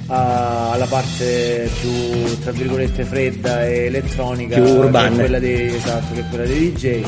[0.08, 5.16] a- alla parte più tra virgolette fredda e elettronica Più urbana.
[5.16, 7.04] quella dei, esatto, che è quella dei DJ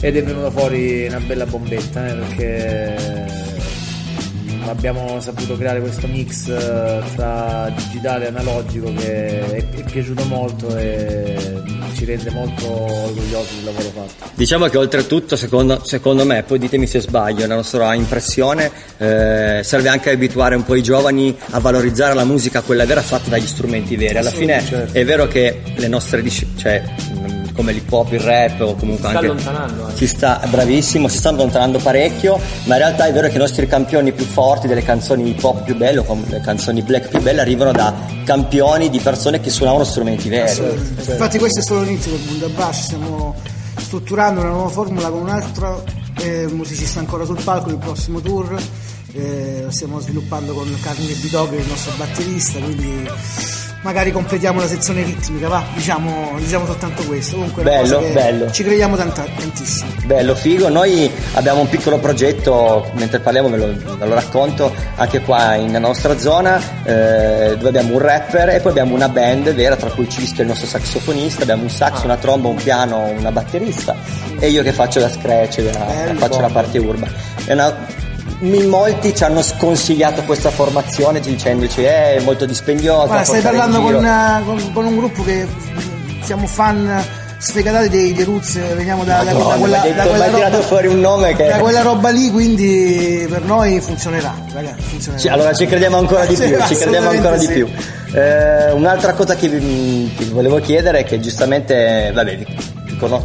[0.00, 3.24] ed è venuta fuori una bella bombetta eh, perché
[4.66, 10.76] abbiamo saputo creare questo mix eh, tra digitale e analogico che è, è piaciuto molto
[10.76, 11.62] e
[12.04, 14.30] ci rende molto orgogliosi del lavoro fatto.
[14.34, 19.88] Diciamo che oltretutto, secondo, secondo me, poi ditemi se sbaglio, la nostra impressione eh, serve
[19.88, 23.46] anche a abituare un po' i giovani a valorizzare la musica, quella vera fatta dagli
[23.46, 24.18] strumenti veri.
[24.18, 24.96] Alla fine certo.
[24.96, 26.82] è vero che le nostre discipline, cioè
[27.54, 29.26] come l'hip hop, il rap o comunque sta anche...
[29.26, 29.96] allontanando anche.
[29.96, 33.66] Si sta, bravissimo, si sta allontanando parecchio, ma in realtà è vero che i nostri
[33.66, 37.40] campioni più forti delle canzoni hip hop più belle o le canzoni black più belle
[37.40, 40.60] arrivano da campioni di persone che suonavano strumenti veri.
[40.96, 43.34] Infatti questo è solo l'inizio per Bundabash, stiamo
[43.76, 45.84] strutturando una nuova formula con un altro
[46.20, 48.56] eh, musicista ancora sul palco il prossimo tour,
[49.12, 53.08] eh, lo stiamo sviluppando con Carmine Bidoghe, il nostro batterista, quindi
[53.84, 58.50] magari completiamo la sezione ritmica, va, diciamo, diciamo soltanto questo, comunque è Bello, bello.
[58.50, 59.90] ci crediamo tanta- tantissimo.
[60.06, 60.70] Bello, figo.
[60.70, 63.66] Noi abbiamo un piccolo progetto, mentre parliamo ve lo,
[63.98, 68.70] ve lo racconto, anche qua in- nostra zona, eh, dove abbiamo un rapper e poi
[68.70, 72.48] abbiamo una band vera, tra cui Cischio, il nostro sassofonista, abbiamo un sax, una tromba,
[72.48, 73.94] un piano, una batterista
[74.38, 77.06] e io che faccio la scratch, la- faccio la parte urba.
[77.44, 78.02] È una-
[78.52, 83.06] in molti ci hanno sconsigliato questa formazione dicendoci "Eh, è molto dispendiosa.
[83.06, 84.00] Guarda, stai parlando con, giro".
[84.00, 85.46] eh, con- con un gruppo che
[86.22, 87.04] siamo fan
[87.38, 90.60] sfegatati dei, dei Roots, veniamo da, da- da Madonna, quella, hai da detto- quella roba,
[90.62, 91.46] fuori un nome che...
[91.46, 95.20] da quella roba lì, quindi per noi funzionerà, ragazzi, funzionerà.
[95.22, 97.80] Sì, allora ci crediamo ancora di Sì, più, ci crediamo ancora di assolutamente
[98.10, 98.18] più.
[98.18, 102.46] Eh, un'altra cosa che vi, che vi volevo chiedere è che giustamente, vabbè, vi,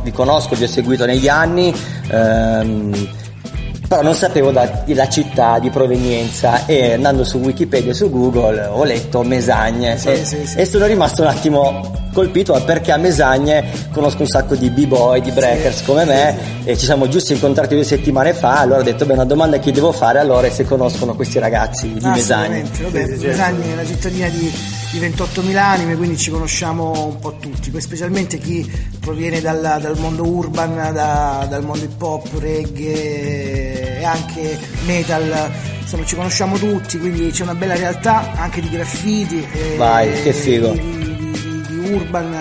[0.03, 1.73] vi conosco, vi ho seguito negli anni,
[2.11, 3.07] ehm,
[3.89, 8.65] però non sapevo da- la città di provenienza e andando su Wikipedia e su Google
[8.67, 9.97] ho letto Mesagne.
[9.97, 10.57] Sì, e, sì, sì.
[10.59, 15.31] e sono rimasto un attimo colpito perché a Mesagne conosco un sacco di b-boy, di
[15.31, 19.13] breakers come me e ci siamo giusti incontrati due settimane fa allora ho detto beh
[19.13, 22.65] una domanda che devo fare allora è se conoscono questi ragazzi di Mesagne.
[22.81, 24.51] Vabbè, Mesagni è una cittadina di,
[24.91, 29.97] di 28.000 anime, quindi ci conosciamo un po' tutti, poi specialmente chi proviene dal, dal
[29.97, 35.49] mondo urban, da- dal mondo hip hop, reggae e anche metal,
[35.81, 40.31] insomma ci conosciamo tutti, quindi c'è una bella realtà anche di graffiti, e Vai, che
[40.31, 40.69] figo.
[40.71, 42.33] di, di- di- di urban,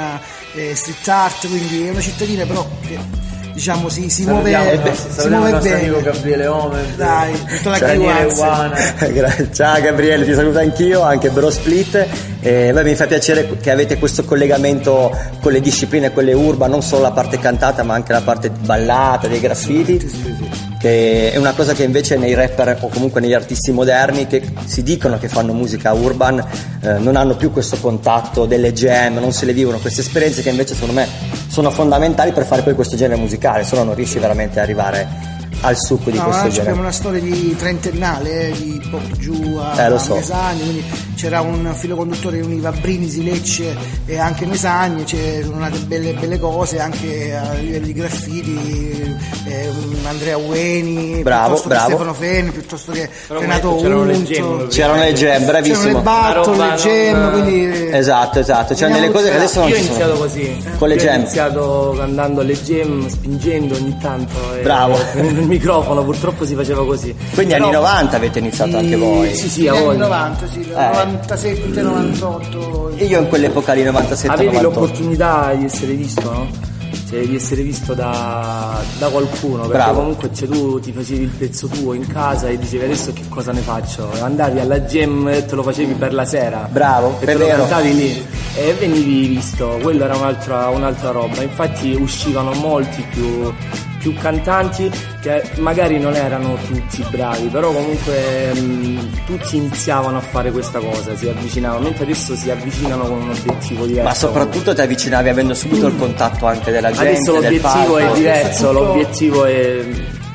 [0.54, 5.28] eh, street art, quindi è una cittadina però che diciamo si, si muove, Salutiamo, si
[5.28, 5.80] muove bene.
[5.80, 6.84] amico Gabriele Omer.
[6.94, 12.06] Dai, tutta la Daniele Ciao Gabriele, ti saluto anch'io, anche Bro Split.
[12.40, 16.82] E beh, mi fa piacere che avete questo collegamento con le discipline, quelle urban, non
[16.82, 20.57] solo la parte cantata ma anche la parte ballata, dei graffiti.
[20.78, 24.84] Che è una cosa che invece nei rapper o comunque negli artisti moderni che si
[24.84, 26.38] dicono che fanno musica urban
[26.80, 30.50] eh, non hanno più questo contatto delle jam, non se le vivono queste esperienze che
[30.50, 31.08] invece secondo me
[31.48, 35.36] sono fondamentali per fare poi questo genere musicale, se no non riesci veramente ad arrivare
[35.60, 36.60] al succo di No, questo genere.
[36.62, 40.14] abbiamo una storia di trentennale, eh, di pop giù a Eh, so.
[40.14, 40.84] Mesagni, quindi
[41.16, 46.38] c'era un filo conduttore che univa Brindisi, Lecce e anche Mesagni, sono nate belle, belle
[46.38, 49.16] cose anche a livello di graffiti,
[49.46, 49.68] eh,
[50.06, 51.86] Andrea Ueni, Bravo, piuttosto bravo.
[51.86, 54.32] che Stefano Feni, piuttosto che Però Renato c'erano le Unto.
[54.32, 55.78] gemme, C'erano le jam, bravissimo.
[55.82, 57.88] C'erano le battle, le roba gem, non- quindi...
[57.90, 59.96] Esatto, esatto, c'erano delle cose che adesso non Io ho ci sono.
[59.98, 60.64] iniziato così.
[60.78, 61.12] Con le Io jam.
[61.14, 64.54] Ho iniziato andando alle gem, spingendo ogni tanto.
[64.56, 64.96] e- Bravo.
[65.48, 67.14] Microfono, purtroppo si faceva così.
[67.34, 69.34] Quindi Però- anni 90 avete iniziato anche voi.
[69.34, 70.06] Sì, sì, a negli anni voglia.
[70.06, 70.72] 90, sì, Eh.
[70.74, 72.90] 97, 98.
[72.96, 74.80] E io in quell'epoca lì 97 Avevi 98.
[74.80, 76.66] l'opportunità di essere visto, no?
[77.08, 79.98] Cioè, di essere visto da, da qualcuno, perché Bravo.
[80.00, 83.50] comunque cioè, tu ti facevi il pezzo tuo in casa e dicevi adesso che cosa
[83.50, 84.10] ne faccio?
[84.20, 86.68] Andavi alla gem e te lo facevi per la sera.
[86.70, 87.58] Bravo, e te lo vero.
[87.60, 91.42] cantavi lì e venivi visto, quello era un'altra, un'altra roba.
[91.42, 93.50] Infatti uscivano molti più
[93.98, 100.50] più cantanti che magari non erano tutti bravi, però comunque mh, tutti iniziavano a fare
[100.50, 104.08] questa cosa, si avvicinavano, mentre adesso si avvicinano con un obiettivo diverso.
[104.08, 107.08] Ma soprattutto ti avvicinavi avendo subito il contatto anche della gente.
[107.08, 109.84] Adesso l'obiettivo è diverso, l'obiettivo è,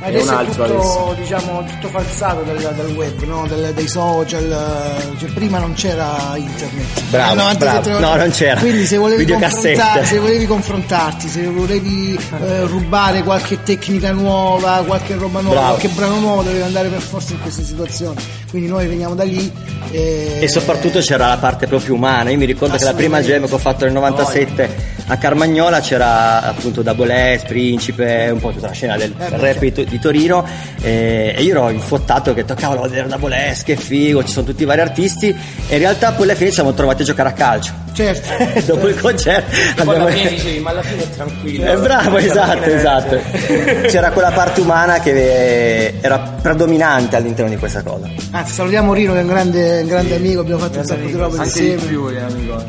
[0.04, 1.16] Ma adesso un è tutto, adesso.
[1.18, 3.46] diciamo, tutto falsato dal, dal web, no?
[3.48, 7.02] Del- dei social, eh, cioè, prima non c'era internet.
[7.10, 8.06] Bravo, 97 bravo.
[8.06, 8.60] No, non c'era.
[8.60, 15.16] Quindi se volevi, confrontar- se volevi confrontarti, se volevi eh, rubare qualche tecnica nuova, qualche
[15.16, 15.76] roba nuova, Bravo.
[15.78, 18.16] qualche brano nuovo, dovevi andare per forza in queste situazioni.
[18.50, 19.50] Quindi noi veniamo da lì
[19.92, 22.30] e, E soprattutto c'era la parte proprio umana.
[22.30, 26.42] Io mi ricordo che la prima jam che ho fatto nel 97 a Carmagnola c'era
[26.44, 30.00] appunto Double S, Principe, un po' tutta la scena del Eh, rap di, To- di
[30.00, 30.46] Torino.
[30.82, 34.46] eh, e io ero infottato che toccavo a vedere Double S, che figo, ci sono
[34.46, 35.28] tutti i vari artisti.
[35.68, 37.74] E in realtà poi alla fine ci siamo trovati a giocare a calcio.
[37.94, 38.28] Certo.
[38.66, 39.52] Dopo il concerto
[39.84, 41.72] Poi alla abbiamo- fine dicevi, ma alla fine è tranquillo.
[41.72, 43.20] Eh, bravo, Alla esatto, esatto.
[43.88, 48.10] C'era quella parte umana che eh, era predominante all'interno di questa cosa.
[48.32, 51.12] Anzi, salutiamo Rino che è un grande, un grande amico, abbiamo fatto un sacco di
[51.12, 51.82] roba insieme.
[51.84, 52.64] più, eh, amico.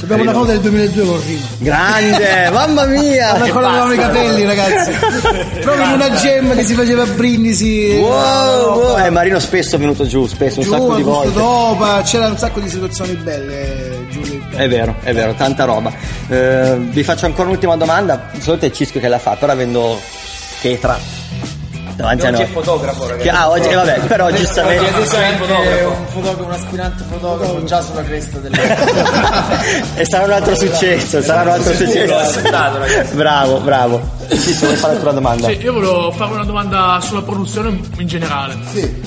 [0.00, 1.46] Abbiamo una foto del 2002 con Rino.
[1.58, 3.28] Grande, mamma mia!
[3.28, 4.92] Quando ancora avevamo i capelli, ragazzi.
[5.60, 7.96] Proprio in una gem che si faceva a brindisi.
[7.98, 8.98] Wow, wow.
[8.98, 11.32] Eh, Marino spesso è venuto giù, spesso, un Giù, sacco di volte.
[11.32, 14.40] dopa, c'era un sacco di situazioni belle, Giulio.
[14.54, 15.92] È vero, è vero, tanta roba.
[16.28, 18.30] Eh, vi faccio ancora un'ultima domanda.
[18.38, 20.00] Solito è Cisco che l'ha fatta, ora avendo
[20.60, 20.98] Chetra
[21.98, 22.52] davanti a Oggi è noi.
[22.52, 23.28] fotografo, ragazzi.
[23.28, 24.84] ah, oggi, eh, vabbè, però giustamente.
[24.84, 28.56] Oggi è giustamente È un fotografo, un aspirante fotografo già sulla cresta delle
[29.96, 32.40] e sarà un altro successo, sarà un altro successo.
[33.14, 34.00] Bravo, bravo.
[34.28, 35.48] Cisco, vuoi fare la tua domanda?
[35.48, 38.56] Sì, io volevo fare una domanda sulla produzione in generale.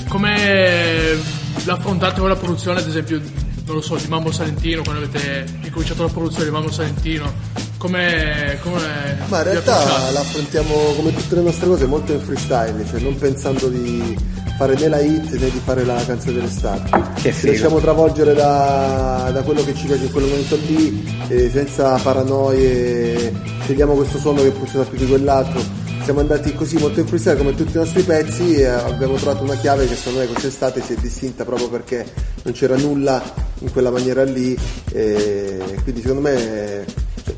[0.08, 1.18] Come
[1.64, 3.20] l'affrontate voi la produzione, ad esempio,
[3.64, 7.32] non lo so, di Mambo Salentino, quando avete incominciato la produzione di Mambo Salentino?
[7.78, 8.80] Come, come
[9.26, 13.16] Ma in realtà la affrontiamo come tutte le nostre cose molto in freestyle, cioè non
[13.16, 14.16] pensando di
[14.56, 16.90] fare né la hit né di fare la canzone dell'estate.
[17.22, 17.52] Che Ci figo.
[17.52, 23.32] lasciamo travolgere da, da quello che ci piace in quel momento lì, e senza paranoie,
[23.62, 25.60] scegliamo questo suono che funziona più di quell'altro.
[26.02, 29.54] Siamo andati così molto in freestyle come tutti i nostri pezzi e abbiamo trovato una
[29.56, 32.04] chiave che secondo me quest'estate si è distinta proprio perché
[32.42, 33.22] non c'era nulla
[33.60, 34.58] in quella maniera lì
[34.90, 36.84] e quindi secondo me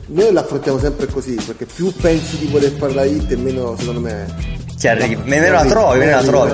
[0.06, 4.00] noi l'affrontiamo sempre così perché più pensi di voler fare la hit e meno secondo
[4.00, 6.52] me Ci arrivi, meno la trovi, meno la trovi.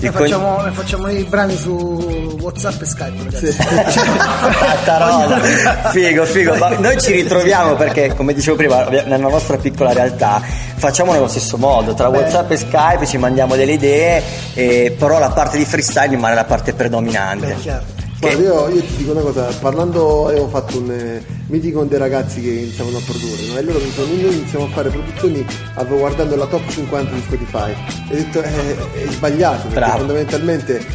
[0.00, 3.56] Noi facciamo, noi facciamo i brani su WhatsApp e Skype, ragazzi.
[4.84, 5.90] Roba.
[5.90, 6.54] Figo, figo.
[6.56, 10.42] Ma noi ci ritroviamo perché, come dicevo prima, nella nostra piccola realtà
[10.76, 11.94] facciamo nello stesso modo.
[11.94, 14.22] Tra WhatsApp e Skype ci mandiamo delle idee,
[14.52, 17.93] e però la parte di freestyle rimane la parte predominante.
[18.24, 21.98] Guarda, io, io ti dico una cosa, parlando avevo fatto un eh, meeting con dei
[21.98, 23.58] ragazzi che iniziavano a produrre, no?
[23.58, 27.20] e loro mi dicono, noi iniziamo a fare produzioni avevo guardando la top 50 di
[27.20, 27.70] Spotify
[28.08, 29.98] e ho detto eh, è sbagliato perché Bravo.
[29.98, 30.86] fondamentalmente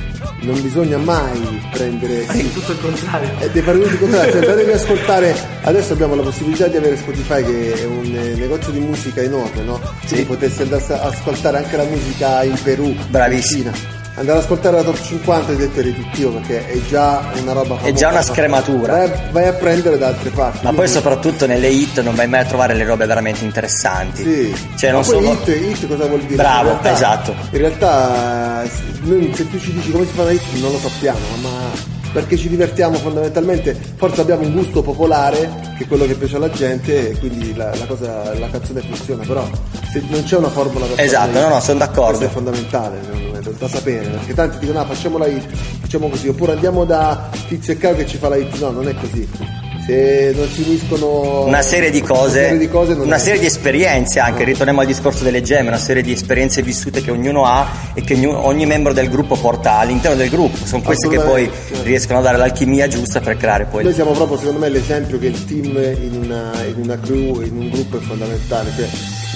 [0.41, 3.29] non bisogna mai prendere sì, tutto il contrario.
[3.39, 6.97] e devi fare tutto il contrario, cioè ad ascoltare, adesso abbiamo la possibilità di avere
[6.97, 9.79] Spotify che è un eh, negozio di musica enorme, no?
[10.07, 13.69] Quindi potessi andare a ascoltare anche la musica in Perù, Bravissimo.
[13.69, 13.97] in Cina.
[14.19, 17.93] Andare ad ascoltare la top 50 è detto riduttivo perché è già una roba È
[17.93, 18.33] già una famosa.
[18.33, 18.97] scrematura.
[18.97, 20.59] Vai, vai a prendere da altre parti.
[20.65, 24.23] Ma poi soprattutto nelle hit non vai mai a trovare le robe veramente interessanti.
[24.23, 24.55] Sì.
[24.77, 25.31] Cioè non sono.
[25.31, 26.35] hit, hit cosa vuol dire?
[26.35, 27.35] Bravo, In realtà- esatto.
[27.51, 28.69] In realtà eh,
[29.03, 32.37] noi, se tu ci dici come si fa una hit non lo sappiamo, ma perché
[32.37, 37.11] ci divertiamo fondamentalmente, forse abbiamo un gusto popolare che è quello che piace alla gente
[37.11, 39.47] e quindi la, la cosa, la canzone funziona, però
[39.91, 42.17] se non c'è una formula fare Esatto, no, no, sono d'accordo.
[42.17, 42.99] Questo è fondamentale,
[43.31, 45.45] me, da, da sapere, perché tanti dicono ah facciamo la hit,
[45.81, 48.87] facciamo così, oppure andiamo da Tizio e Caio che ci fa la hit, no, non
[48.87, 49.58] è così.
[49.89, 53.45] Se non si uniscono Una serie di cose, una serie di, cose una serie di
[53.47, 57.67] esperienze anche, ritorniamo al discorso delle gemme, una serie di esperienze vissute che ognuno ha
[57.95, 61.45] e che ogni, ogni membro del gruppo porta all'interno del gruppo, sono queste che poi
[61.45, 61.87] Assolutamente.
[61.87, 65.27] riescono a dare l'alchimia giusta per creare poi Noi siamo proprio secondo me l'esempio che
[65.27, 68.87] il team in una, in una crew, in un gruppo è fondamentale, cioè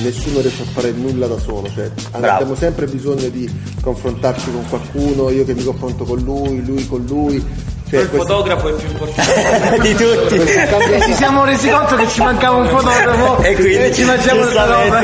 [0.04, 2.28] nessuno riesce a fare nulla da solo, cioè, Bravo.
[2.28, 3.50] abbiamo sempre bisogno di
[3.82, 7.72] confrontarci con qualcuno, io che mi confronto con lui, lui con lui.
[8.00, 10.36] Il questo- fotografo è più importante di tutti.
[10.36, 14.66] E ci siamo resi conto che ci mancava un fotografo E quindi, ci mangiamo questa
[14.66, 15.02] roba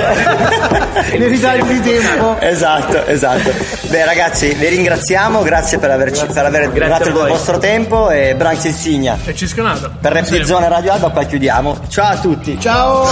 [1.28, 2.40] ritardi di tempo.
[2.40, 3.52] Esatto, esatto.
[3.90, 8.36] Beh ragazzi, vi ringraziamo, grazie per, averci, per aver Grazie a il vostro tempo e
[8.36, 9.18] Branks Insignia.
[9.26, 9.90] E ci scanata.
[9.90, 11.80] Per Zona Radio Alba qua chiudiamo.
[11.88, 12.60] Ciao a tutti.
[12.60, 13.08] Ciao!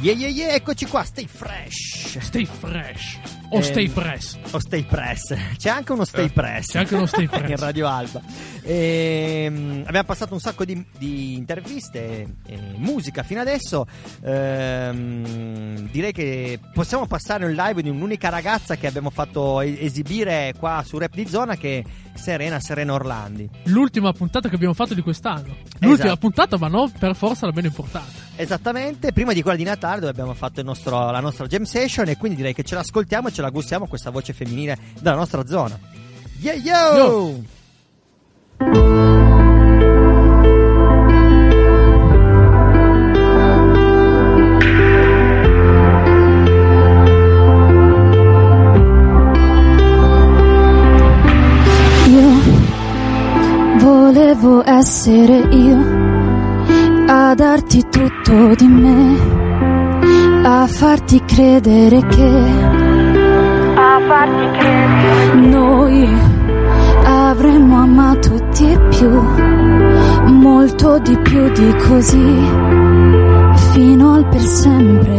[0.00, 2.18] Yeah, yeah, yeah, eccoci qua, stay fresh.
[2.18, 3.18] Stay fresh.
[3.54, 4.38] O Ehm, stay press.
[4.50, 5.34] O stay press.
[5.56, 6.66] C'è anche uno stay Eh, press.
[6.70, 7.48] c'è anche uno stay press.
[7.50, 8.20] in Radio Alba.
[8.62, 13.86] E, mm, abbiamo passato un sacco di, di interviste e musica fino adesso.
[14.22, 20.82] Ehm, direi che possiamo passare un live di un'unica ragazza che abbiamo fatto esibire qua
[20.86, 23.48] su Rap di Zona che è Serena Serena Orlandi.
[23.64, 25.56] L'ultima puntata che abbiamo fatto di quest'anno.
[25.80, 26.16] L'ultima Esatto.
[26.16, 28.22] puntata, ma non per forza la meno importante.
[28.36, 32.08] Esattamente, prima di quella di Natale dove abbiamo fatto il nostro- la nostra jam session
[32.08, 35.46] e quindi direi che ce l'ascoltiamo e ce la gustiamo questa voce femminile della nostra
[35.46, 35.78] zona.
[36.40, 36.96] Yeah yo!
[36.96, 37.42] Yo!
[52.06, 56.04] Io volevo essere io
[57.06, 59.18] a darti tutto di me,
[60.42, 62.63] a farti credere che
[64.14, 66.08] a farti credere noi
[67.04, 69.10] avremmo amato di più,
[70.32, 72.48] molto di più di così,
[73.72, 75.16] fino al per sempre.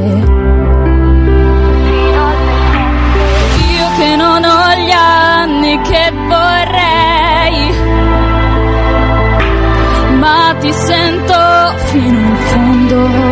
[3.76, 7.74] Io che non ho gli anni che vorrei,
[10.20, 11.34] ma ti sento
[11.88, 13.25] fino in fondo.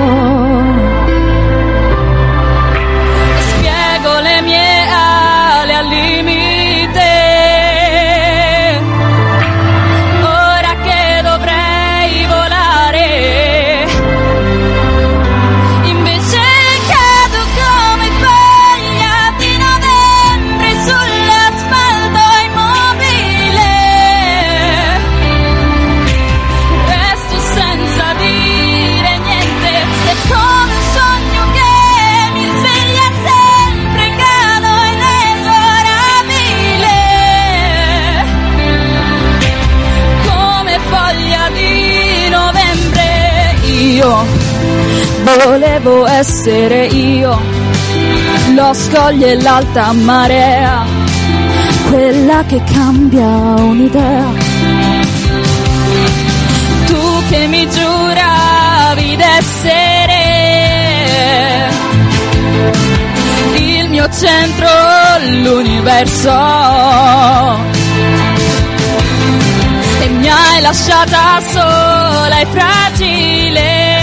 [45.23, 47.39] Volevo essere io,
[48.55, 50.85] lo scoglio e l'alta marea,
[51.89, 54.53] quella che cambia un'idea
[56.93, 60.23] tu che mi giuravi d'essere
[63.55, 64.69] il mio centro,
[65.41, 66.31] l'universo.
[69.99, 74.02] E mi hai lasciata sola e fragile.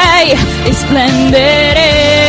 [0.00, 0.36] Che
[0.94, 2.19] dovrei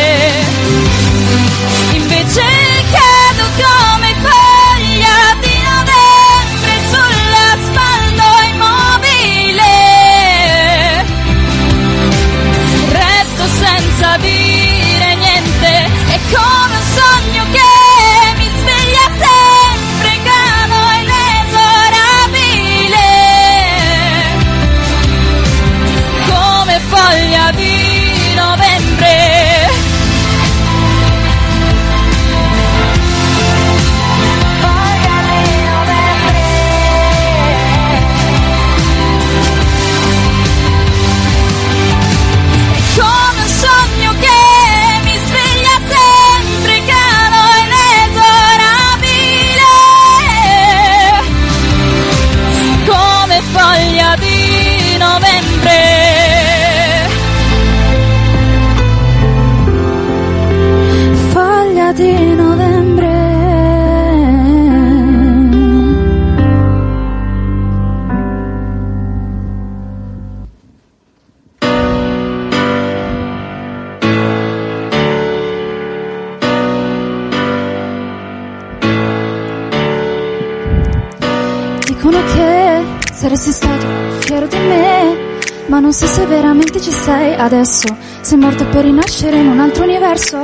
[87.52, 87.97] adesso.
[88.22, 90.38] Sei morto per rinascere in un altro universo.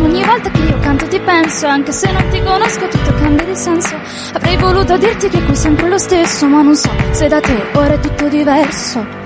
[0.00, 3.54] Ogni volta che io canto ti penso, anche se non ti conosco tutto cambia di
[3.54, 3.94] senso.
[4.32, 7.70] Avrei voluto dirti che qui è sempre lo stesso, ma non so se da te
[7.74, 9.23] ora è tutto diverso.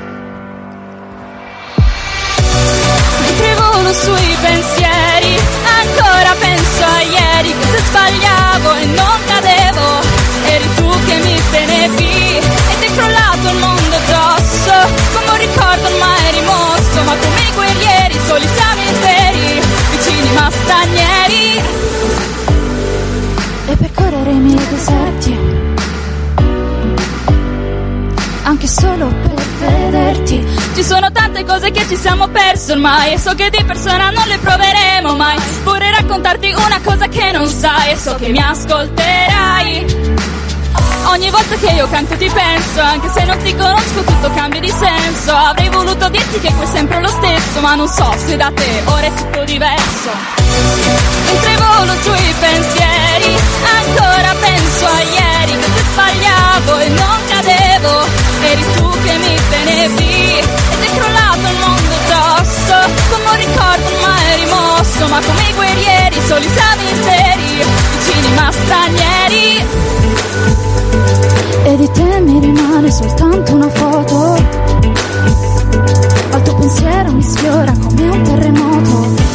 [18.39, 19.61] Soli siamo interi,
[19.91, 21.63] vicini ma stranieri.
[23.67, 25.39] E percorrere i miei deserti,
[28.43, 30.47] anche solo per vederti.
[30.75, 33.15] Ci sono tante cose che ci siamo persi ormai.
[33.15, 35.39] E so che di persona non le proveremo mai.
[35.65, 37.93] Vorrei raccontarti una cosa che non sai.
[37.93, 39.98] E so che mi ascolterai
[41.11, 44.71] Ogni volta che io canto ti penso Anche se non ti conosco tutto cambia di
[44.71, 45.33] senso.
[45.33, 49.07] Avrei voluto dirti che è sempre lo stesso Ma non so se da te ora
[49.07, 50.11] è tutto diverso.
[51.25, 53.37] Mentre volo sui pensieri
[53.79, 58.07] Ancora penso a ieri Che se sbagliavo e non cadevo.
[58.43, 62.91] Eri tu che mi tenevi Ed è crollato il mondo addosso.
[63.11, 67.65] Come un ricordo mai rimosso Ma come i guerrieri soli siamo interi
[67.97, 69.67] Vicini ma stranieri
[71.65, 74.35] e di te mi rimane soltanto una foto.
[76.31, 79.27] Al tuo pensiero mi sfiora come un terremoto.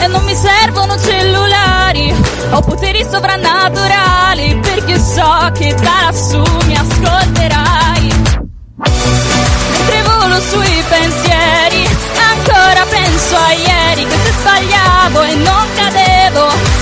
[0.00, 2.14] E non mi servono cellulari
[2.50, 8.24] o poteri sovrannaturali, perché so che da lassù mi ascolterai.
[8.76, 11.86] Mentre volo sui pensieri,
[12.32, 16.15] ancora penso a ieri che se sbagliavo e non cadevo,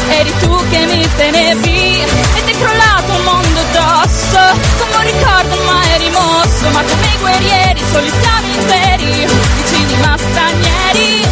[0.08, 2.04] eri tu che mi tenevi.
[2.38, 4.40] Ed è crollato il mondo addosso,
[4.78, 9.26] come un ricordo mai rimosso, ma come i guerrieri soli siamo interi,
[9.56, 11.26] vicini ma stranieri.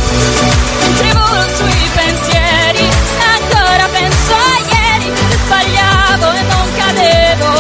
[0.81, 2.89] Mentre volo sui pensieri,
[3.35, 7.51] ancora penso a ieri se sbagliavo e non cadevo,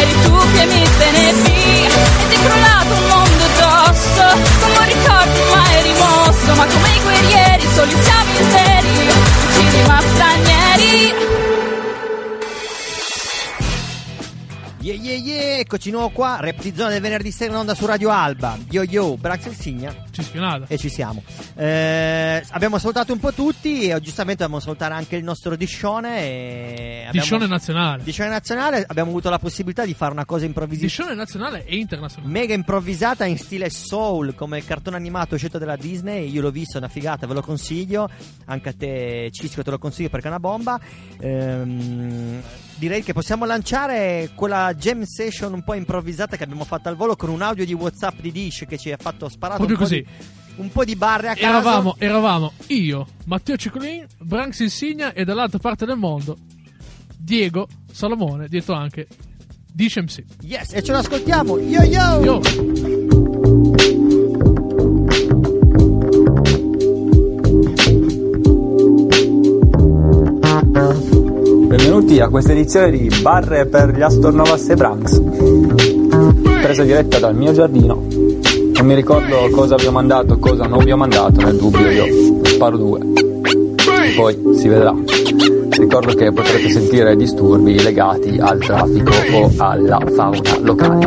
[0.00, 4.24] eri tu che mi tenevi ed è crollato il mondo addosso,
[4.60, 8.75] come un ricordo mai rimosso, ma come i guerrieri soli siamo interi,
[14.86, 16.38] Yeah, yeah, yeah, eccoci nuovo qua,
[16.72, 18.56] Zona del venerdì sera in onda su Radio Alba.
[18.70, 20.05] Yo yo, Brax Signa.
[20.16, 20.64] Ci spionata.
[20.68, 21.22] E ci siamo.
[21.56, 26.20] Eh, abbiamo salutato un po' tutti e giustamente dobbiamo salutare anche il nostro Discione.
[26.20, 28.02] E abbiamo- Discione nazionale.
[28.02, 30.86] Discione nazionale, abbiamo avuto la possibilità di fare una cosa improvvisata.
[30.86, 32.32] Discione nazionale e internazionale.
[32.32, 36.30] Mega improvvisata in stile soul come il cartone animato uscito dalla Disney.
[36.30, 38.08] Io l'ho visto, è una figata, ve lo consiglio.
[38.46, 40.78] Anche a te, Cisco, te lo consiglio perché è una bomba.
[41.18, 42.40] Ehm,
[42.76, 47.16] direi che possiamo lanciare quella jam session un po' improvvisata che abbiamo fatto al volo
[47.16, 49.90] con un audio di WhatsApp di Dish che ci ha fatto sparare un Proprio po'
[49.90, 50.02] così.
[50.02, 50.05] di,
[50.56, 51.46] un po' di barre a caso.
[51.46, 56.36] Eravamo, eravamo io, Matteo Cicolin, Branks Insigna e dall'altra parte del mondo
[57.16, 59.06] Diego Salomone, detto anche
[59.72, 60.24] Dish MC.
[60.42, 61.58] Yes, e ce lo ascoltiamo.
[61.58, 62.20] Yo yo!
[62.24, 62.40] Yo!
[71.68, 75.20] Benvenuti a questa edizione di Barre per gli Astornovas e Branks.
[76.62, 78.15] Presa diretta dal mio giardino.
[78.76, 82.06] Non mi ricordo cosa vi ho mandato, cosa non vi ho mandato, nel dubbio io
[82.44, 83.00] sparo due.
[84.14, 84.94] Poi si vedrà.
[85.70, 91.06] Ricordo che potrete sentire disturbi legati al traffico o alla fauna locale.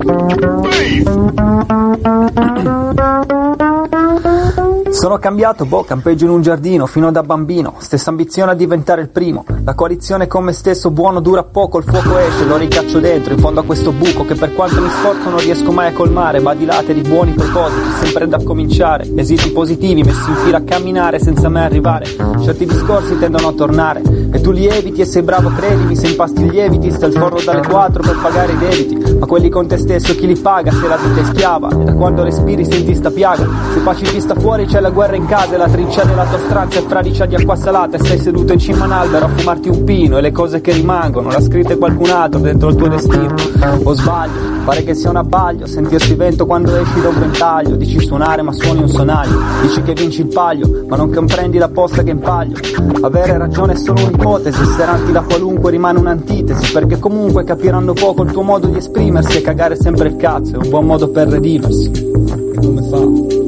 [4.91, 9.09] Sono cambiato, boh, campeggio in un giardino fino da bambino, stessa ambizione a diventare il
[9.09, 9.45] primo.
[9.63, 13.39] La coalizione con me stesso buono dura poco, il fuoco esce, lo ricaccio dentro, in
[13.39, 16.41] fondo a questo buco che per quanto mi sforzo non riesco mai a colmare.
[16.41, 19.07] Badilate di buoni propositi, sempre da cominciare.
[19.15, 22.05] Esiti positivi messi in fila a camminare senza mai arrivare.
[22.43, 26.49] Certi discorsi tendono a tornare e tu li eviti e sei bravo, credimi, se impasti
[26.49, 29.08] lieviti, sta il forno dalle 4 per pagare i debiti.
[29.19, 31.69] Ma quelli con te stesso chi li paga se la vita è schiava?
[31.69, 33.45] E da quando respiri senti sta piaga.
[33.73, 36.83] Se pacifista fuori c'è la guerra in casa e la trincea della tua stanza è
[36.83, 39.83] fradicia di acqua salata e sei seduto in cima a un albero a fumarti un
[39.83, 43.35] pino e le cose che rimangono l'ha scritta qualcun altro dentro il tuo destino.
[43.83, 47.75] O sbaglio, pare che sia un abbaglio sentirsi vento quando esci da un ventaglio.
[47.75, 49.37] Dici suonare ma suoni un sonaglio.
[49.61, 52.55] Dici che vinci il paglio ma non comprendi la posta che impaglio.
[53.01, 58.31] Avere ragione è solo un'ipotesi, serarti da qualunque rimane un'antitesi perché comunque capiranno poco il
[58.31, 58.79] tuo modo di
[59.09, 61.89] esprimersi e cagare sempre il cazzo è un buon modo per redimersi.
[61.89, 63.38] E come fa?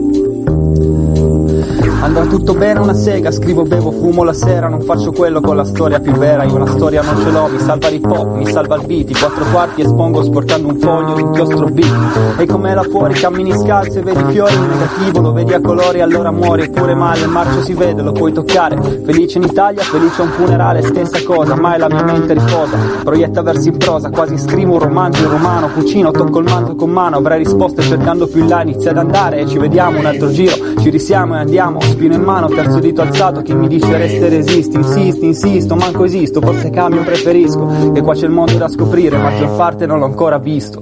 [2.01, 5.63] Andrà tutto bene una sega, scrivo, bevo, fumo la sera, non faccio quello con la
[5.63, 8.75] storia più vera, io una storia non ce l'ho, mi salva l'hip hop, mi salva
[8.77, 12.39] il beat, i quattro quarti espongo sporcando un foglio di inchiostro beat.
[12.39, 16.01] E come là fuori cammini scalzi e vedi fiori in negativo, lo vedi a colori,
[16.01, 18.81] allora muori, eppure male, il marcio si vede, lo puoi toccare.
[19.05, 23.43] Felice in Italia, felice a un funerale, stessa cosa, mai la mia mente riposa, proietta
[23.43, 27.17] versi in prosa, quasi scrivo un romanzo in romano, cucino, tocco il manto con mano,
[27.17, 29.37] avrai risposte cercando più in là, inizia ad andare.
[29.41, 33.01] E ci vediamo un altro giro, ci risiamo e andiamo, spino in mano, terzo dito
[33.01, 38.13] alzato, chi mi dice resta resisti, insisti, insisto, manco esisto, forse cambio, preferisco, che qua
[38.13, 40.81] c'è il mondo da scoprire, maggior parte non l'ho ancora visto.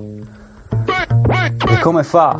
[1.68, 2.36] E come fa?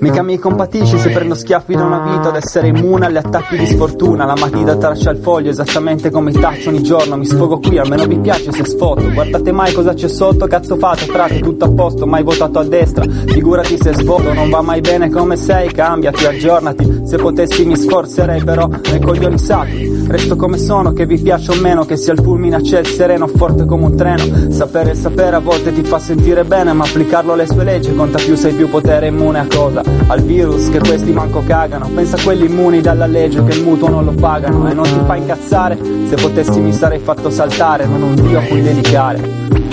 [0.00, 3.66] Mica mi compatisci se prendo schiaffi da una vita ad essere immune agli attacchi di
[3.66, 4.24] sfortuna.
[4.24, 7.18] La matita traccia il foglio esattamente come i tacci ogni giorno.
[7.18, 9.10] Mi sfogo qui, almeno vi piace se sfoto.
[9.12, 13.04] Guardate mai cosa c'è sotto, cazzo fate, frate, tutto a posto, mai votato a destra.
[13.26, 17.02] Figurati se sfoto, non va mai bene come sei, cambiati, aggiornati.
[17.04, 20.06] Se potessi mi sforzerei però nei coglioni saturi.
[20.08, 23.26] Resto come sono, che vi piaccia o meno, che sia il fulmine a ciel sereno,
[23.26, 24.50] forte come un treno.
[24.50, 28.16] Sapere e sapere a volte ti fa sentire bene, ma applicarlo alle sue leggi conta
[28.16, 29.89] più, sei più potere immune a cosa?
[30.06, 31.88] Al virus che questi manco cagano.
[31.94, 34.68] Pensa a quelli immuni dalla legge che il mutuo non lo pagano.
[34.68, 35.78] E non ti fa incazzare,
[36.08, 39.20] se potessi mi sarei fatto saltare, ma non dio a cui dedicare.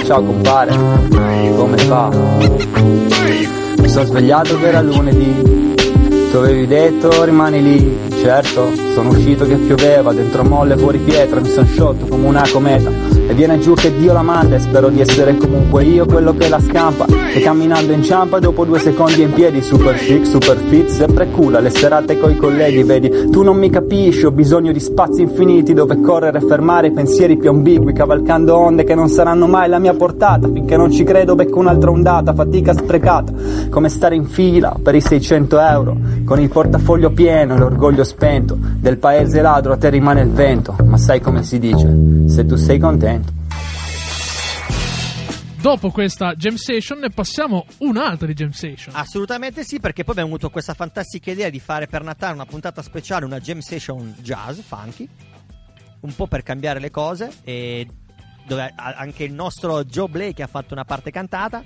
[0.03, 0.71] Ciao compare,
[1.55, 2.09] come fa?
[3.77, 5.75] Mi sono svegliato che era lunedì.
[6.31, 11.49] Tu avevi detto rimani lì, certo, sono uscito che pioveva, dentro molle fuori pietra, mi
[11.49, 12.89] sono sciolto come una cometa.
[13.27, 16.47] E viene giù che Dio la manda e spero di essere comunque io quello che
[16.47, 17.05] la scampa.
[17.33, 21.55] E camminando in ciampa dopo due secondi in piedi, super chic, super fit, sempre cool
[21.55, 25.99] alle serate coi colleghi, vedi, tu non mi capisci, ho bisogno di spazi infiniti dove
[25.99, 29.93] correre e fermare i pensieri più ambigui, cavalcando onde che non saranno mai la mia
[29.93, 33.33] portata, finché non ci credo becco un'altra ondata, fatica sprecata,
[33.69, 38.57] come stare in fila per i 600 euro, con il portafoglio pieno e l'orgoglio spento,
[38.59, 42.55] del paese ladro a te rimane il vento, ma sai come si dice, se tu
[42.55, 43.33] sei contento.
[45.59, 48.95] Dopo questa Jam Session ne passiamo un'altra di Jam Session.
[48.95, 52.81] Assolutamente sì, perché poi abbiamo avuto questa fantastica idea di fare per Natale una puntata
[52.81, 55.09] speciale, una jam session jazz, funky,
[56.01, 57.85] un po' per cambiare le cose, e
[58.45, 61.63] dove anche il nostro Joe Blake ha fatto una parte cantata.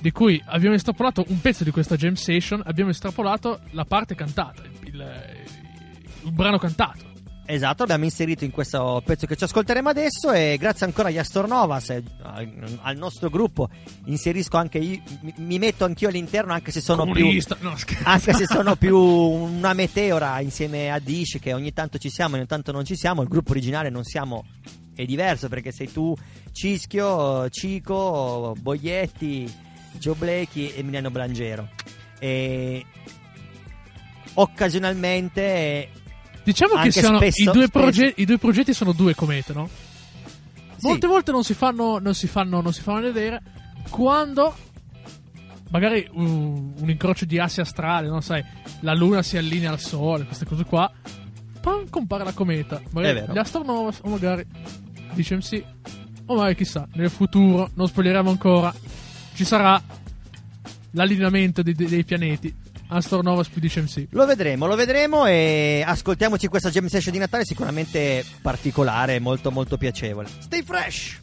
[0.00, 4.62] Di cui abbiamo estrapolato un pezzo di questa Jam Session, abbiamo estrapolato la parte cantata,
[6.24, 7.12] il brano cantato.
[7.46, 11.90] Esatto, abbiamo inserito in questo pezzo che ci ascolteremo adesso e grazie ancora agli Astornovas,
[11.90, 13.68] e al- nostro gruppo,
[14.06, 15.02] inserisco anche io,
[15.36, 17.68] mi, metto anch'io all'interno anche se sono Comunista, più...
[17.68, 17.76] no.
[18.04, 22.38] Anche se sono più una meteora insieme a Dish che ogni tanto ci siamo e
[22.38, 24.44] ogni tanto non ci siamo, il gruppo originale non siamo...
[24.94, 26.14] È diverso perché sei tu,
[26.52, 29.52] Cischio, Cico, Boglietti,
[29.98, 31.68] Joe Blakey e Emiliano Blangero.
[32.20, 32.86] E
[34.34, 35.90] occasionalmente
[36.44, 39.52] Diciamo che anche siano spesso- i, due spesso- proge- i due progetti sono due comete,
[39.52, 39.68] no?
[40.76, 40.86] Sì.
[40.86, 43.40] Molte volte non si fanno, non si fanno, non si fanno vedere
[43.88, 44.54] quando
[45.70, 48.44] magari un, un incrocio di assi astrali, non sai,
[48.80, 50.90] la luna si allinea al sole, queste cose qua,
[51.60, 52.80] pam, compare la cometa.
[52.92, 54.46] Magari gli astronovas o magari
[55.14, 55.64] dice sì,
[56.26, 58.72] o magari chissà, nel futuro, non spoileriamo ancora,
[59.34, 59.82] ci sarà
[60.92, 62.54] l'allineamento dei, dei- dei pianeti.
[62.88, 64.06] Astronovas più dice sì.
[64.10, 69.50] Lo vedremo, lo vedremo e ascoltiamoci questa jam session di Natale sicuramente particolare e molto
[69.50, 70.28] molto piacevole.
[70.38, 71.22] Stay fresh!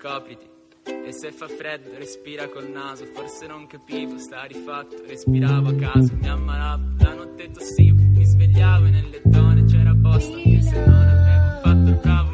[0.00, 0.48] Copriti.
[1.06, 5.74] E se fa freddo respira col naso Forse non capivo, sta di fatto Respiravo a
[5.74, 10.84] caso, mi ammalavo La notte tossivo, mi svegliavo e nelle zone c'era posto Anche se
[10.86, 12.29] non avevo fatto il bravo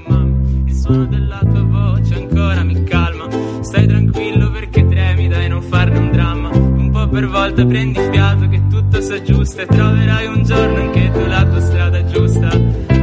[0.86, 3.26] suono della tua voce ancora mi calma.
[3.62, 6.50] Stai tranquillo perché tremida e non farne un dramma.
[6.50, 11.26] Un po' per volta prendi fiato che tutto s'aggiusta E troverai un giorno anche tu
[11.26, 12.94] la tua strada giusta.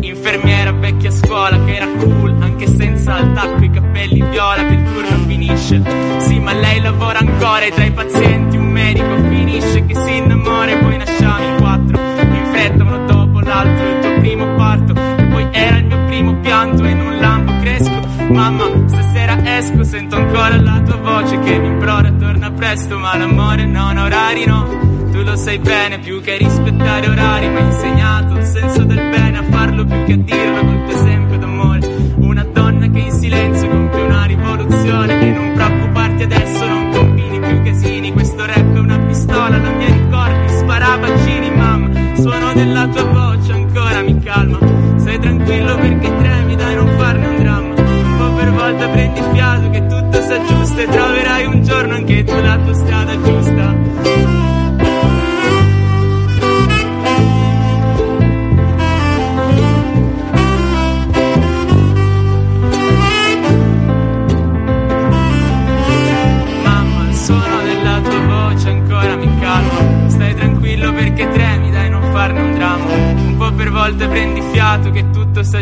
[0.00, 3.61] Infermiera vecchia scuola che era cool, anche senza il tacco,
[4.02, 5.82] i capelli viola che il turno finisce.
[6.18, 10.70] Sì, ma lei lavora ancora e tra i pazienti un medico finisce che si innamora
[10.70, 12.00] e poi nasciamo in quattro.
[12.20, 16.34] In fretta uno dopo l'altro, il tuo primo parto, e poi era il mio primo
[16.36, 18.00] pianto e in un lampo cresco.
[18.30, 23.64] Mamma, stasera esco, sento ancora la tua voce che mi implora, torna presto, ma l'amore
[23.64, 24.90] non ha orari no.
[25.12, 29.38] Tu lo sai bene, più che rispettare orari, mi hai insegnato il senso del bene
[29.38, 30.51] a farlo più che a dirlo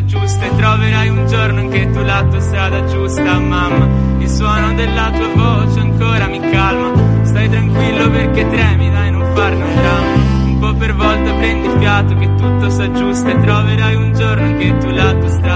[0.01, 3.89] s'aggiusta e troverai un giorno in che tu la tua strada giusta, mamma.
[4.19, 7.25] Il suono della tua voce ancora mi calma.
[7.25, 10.45] Stai tranquillo perché tremi, dai, non farne un dramma.
[10.45, 14.79] Un po' per volta prendi fiato che tutto s'aggiusta e troverai un giorno in che
[14.79, 15.50] tu la tua strada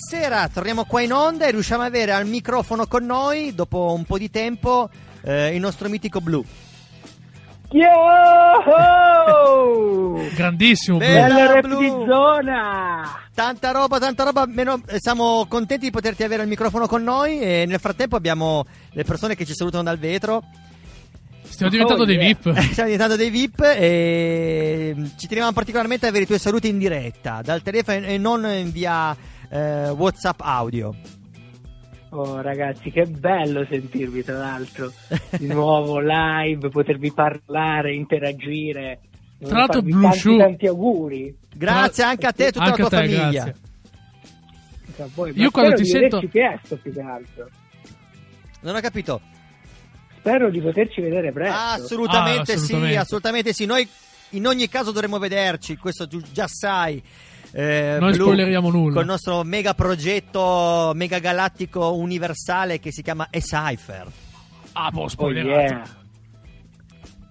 [0.00, 4.04] sera, torniamo qua in onda e riusciamo ad avere al microfono con noi, dopo un
[4.04, 4.88] po' di tempo,
[5.22, 6.44] eh, il nostro mitico Blu.
[7.72, 7.88] Yo!
[10.34, 10.98] Grandissimo.
[10.98, 11.78] Bella, Blu.
[11.78, 13.28] di zona!
[13.34, 17.40] Tanta roba, tanta roba, meno- eh, siamo contenti di poterti avere al microfono con noi
[17.40, 20.42] e nel frattempo abbiamo le persone che ci salutano dal vetro.
[21.42, 22.26] Stiamo diventando Oh, dei yeah.
[22.26, 22.58] VIP.
[22.70, 27.40] Stiamo diventando dei VIP e ci teniamo particolarmente ad avere i tuoi saluti in diretta,
[27.42, 29.16] dal telefono e non in via
[29.50, 30.94] eh, WhatsApp audio.
[32.12, 34.92] Oh ragazzi, che bello sentirvi tra l'altro
[35.38, 39.00] di nuovo live, potervi parlare, interagire.
[39.38, 41.34] Tra l'altro Blue tanti, Shoe- tanti auguri.
[41.54, 43.30] Grazie anche a te e tutta Anche la a tua te, famiglia.
[43.44, 43.54] grazie.
[44.96, 47.48] Cioè, poi- Io quando ti sento- presto più che altro.
[48.62, 49.20] Non ho capito.
[50.18, 51.56] Spero di poterci vedere presto.
[51.56, 52.98] Assolutamente, Ah, sì, assolutamente.
[52.98, 53.64] assolutamente sì.
[53.64, 53.88] Noi
[54.30, 57.02] in ogni caso dovremmo vederci, questo tu già sai.
[57.52, 58.92] Eh, Non spoileriamo nulla.
[58.92, 64.06] Con il nostro mega progetto mega galattico universale che si chiama E-Cypher.
[64.72, 65.50] Ah, boh, Oh spoilerato.
[65.60, 65.98] yeah.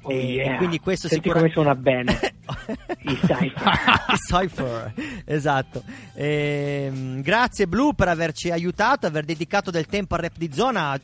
[0.01, 0.57] Oh E yeah.
[0.57, 2.34] quindi questo Senti sicuramente- come suona bene.
[3.03, 4.15] I Cypher.
[4.28, 4.93] Cypher,
[5.26, 5.84] esatto.
[6.15, 10.99] Ehm, grazie Blu per averci aiutato, aver dedicato del tempo al rap di zona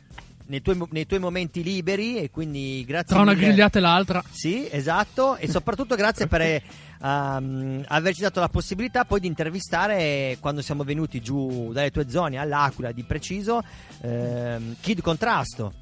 [0.46, 3.46] nei tuoi, nei tuoi momenti liberi e quindi grazie Tra una mille.
[3.46, 4.22] grigliata e l'altra.
[4.30, 6.62] Sì, esatto, e soprattutto grazie per eh,
[7.02, 12.38] ehm, averci dato la possibilità poi di intervistare quando siamo venuti giù dalle tue zone
[12.38, 13.62] all'Aquila di preciso
[14.02, 15.72] ehm, Kid Contrasto.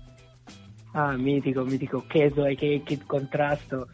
[0.92, 3.88] Ah, mitico, mitico, Cheso e che Kid Contrasto.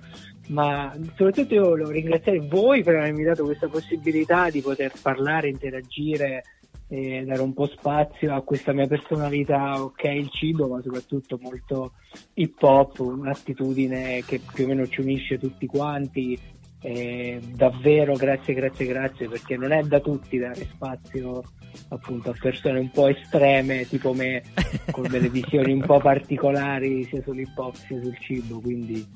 [0.49, 6.43] Ma soprattutto io volevo ringraziare voi per avermi dato questa possibilità di poter parlare, interagire
[6.93, 11.93] e dare un po' spazio a questa mia personalità, ok, il cibo, ma soprattutto molto
[12.35, 16.37] hip hop, un'attitudine che più o meno ci unisce tutti quanti.
[16.83, 21.45] E davvero grazie, grazie, grazie, perché non è da tutti dare spazio
[21.91, 24.43] appunto a persone un po' estreme tipo me
[24.91, 29.07] con delle visioni un po' particolari sia sull'hip hop sia sul cibo quindi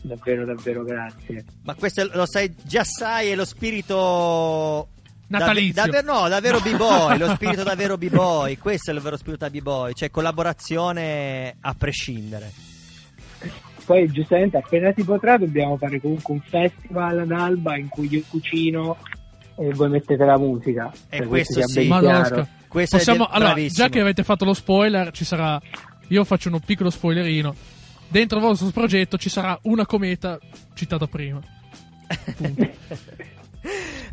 [0.00, 4.93] davvero davvero grazie Ma questo lo sai, già sai, è lo spirito
[5.28, 5.72] Natalizio.
[5.74, 9.50] Dav- davvero, no, davvero b-boy, lo spirito davvero b-boy, questo è il vero spirito da
[9.50, 12.52] b-boy, cioè collaborazione a prescindere.
[13.84, 18.22] poi giustamente appena si potrà dobbiamo fare comunque un festival ad Alba in cui io
[18.28, 18.96] cucino
[19.56, 21.86] e voi mettete la musica E Cioè, questo sì.
[21.86, 22.48] chiaro.
[22.66, 23.86] Questo è Possiamo, allora, bravissimo.
[23.86, 25.60] già che avete fatto lo spoiler, ci sarà.
[26.08, 27.54] Io faccio uno piccolo spoilerino.
[28.08, 30.40] Dentro il vostro progetto ci sarà una cometa
[30.74, 31.38] citata prima.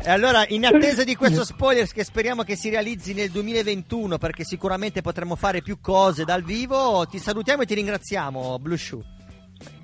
[0.04, 4.43] E allora, in attesa di questo spoiler che speriamo che si realizzi nel 2021, perché
[4.43, 9.04] sicuramente potremo fare più cose dal vivo, ti salutiamo e ti ringraziamo, Blue Shoe.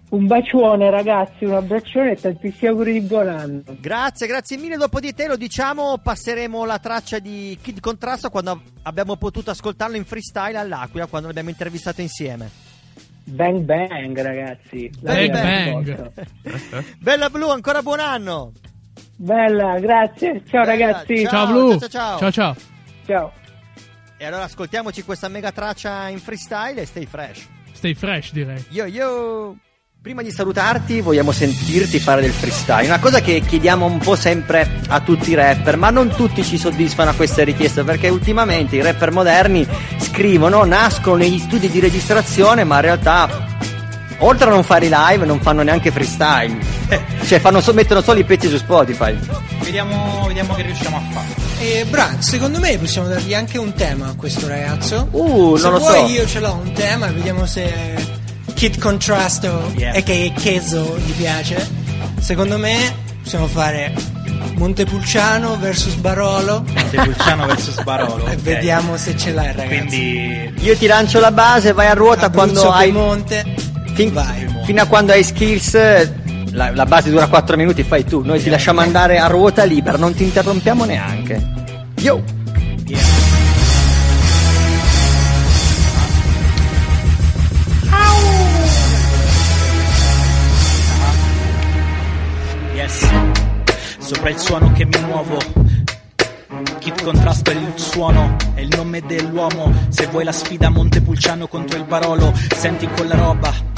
[0.09, 4.77] un bacione ragazzi un abbraccione e tantissimi auguri di buon anno Grazie, grazie mille.
[4.77, 9.97] Dopo di te lo diciamo, passeremo la traccia di Kid Contrasto quando abbiamo potuto ascoltarlo
[9.97, 12.49] in freestyle all'Aquila, quando l'abbiamo intervistato insieme.
[13.25, 15.85] bang bang ragazzi Bang, bang.
[15.85, 16.83] risposta.
[16.97, 18.51] Bella Blu, ancora buon anno.
[19.17, 21.29] Bella grazie ciao Bella, ragazzi ciao.
[21.29, 21.79] Ciao, Blu.
[21.79, 22.17] ciao, ciao.
[22.17, 22.31] ciao.
[22.31, 22.55] ciao.
[23.05, 23.33] ciao
[24.19, 27.47] E allora ascoltiamoci questa mega traccia in freestyle e stay fresh.
[27.71, 28.65] Stay fresh, direi.
[28.69, 29.55] Yo yo!
[30.01, 34.81] Prima di salutarti vogliamo sentirti fare del freestyle, una cosa che chiediamo un po' sempre
[34.87, 38.81] a tutti i rapper, ma non tutti ci soddisfano a queste richieste perché ultimamente i
[38.81, 43.27] rapper moderni scrivono, nascono negli studi di registrazione, ma in realtà
[44.19, 46.57] oltre a non fare i live non fanno neanche freestyle,
[47.25, 49.17] cioè fanno mettono solo i pezzi su Spotify.
[49.63, 51.27] Vediamo, vediamo che riusciamo a fare.
[51.59, 55.07] E Bra, secondo me possiamo dargli anche un tema a questo ragazzo.
[55.11, 56.13] Uh, se non lo vuoi so.
[56.13, 57.95] io ce l'ho un tema, vediamo se
[58.53, 61.85] Kid Contrasto e che Cheso gli piace.
[62.19, 63.93] Secondo me possiamo fare
[64.57, 66.63] Montepulciano versus Barolo.
[66.67, 68.25] Montepulciano versus Barolo.
[68.27, 68.41] E ok.
[68.41, 69.67] vediamo se ce l'hai ragazzi.
[69.67, 73.45] Quindi Io ti lancio la base, vai a ruota Abruzzo, quando hai Piemonte.
[73.97, 74.13] Fin-
[74.63, 75.73] fino a quando hai skills
[76.51, 79.97] la, la base dura 4 minuti, fai tu, noi ti lasciamo andare a ruota libera,
[79.97, 81.55] non ti interrompiamo neanche.
[81.95, 82.23] Yo!
[92.75, 93.09] Yes,
[93.97, 95.37] sopra il suono che mi muovo.
[96.79, 99.73] Kit Contrasto il suono, è il nome dell'uomo.
[99.89, 103.76] Se vuoi la sfida Montepulciano contro il Barolo, senti quella roba.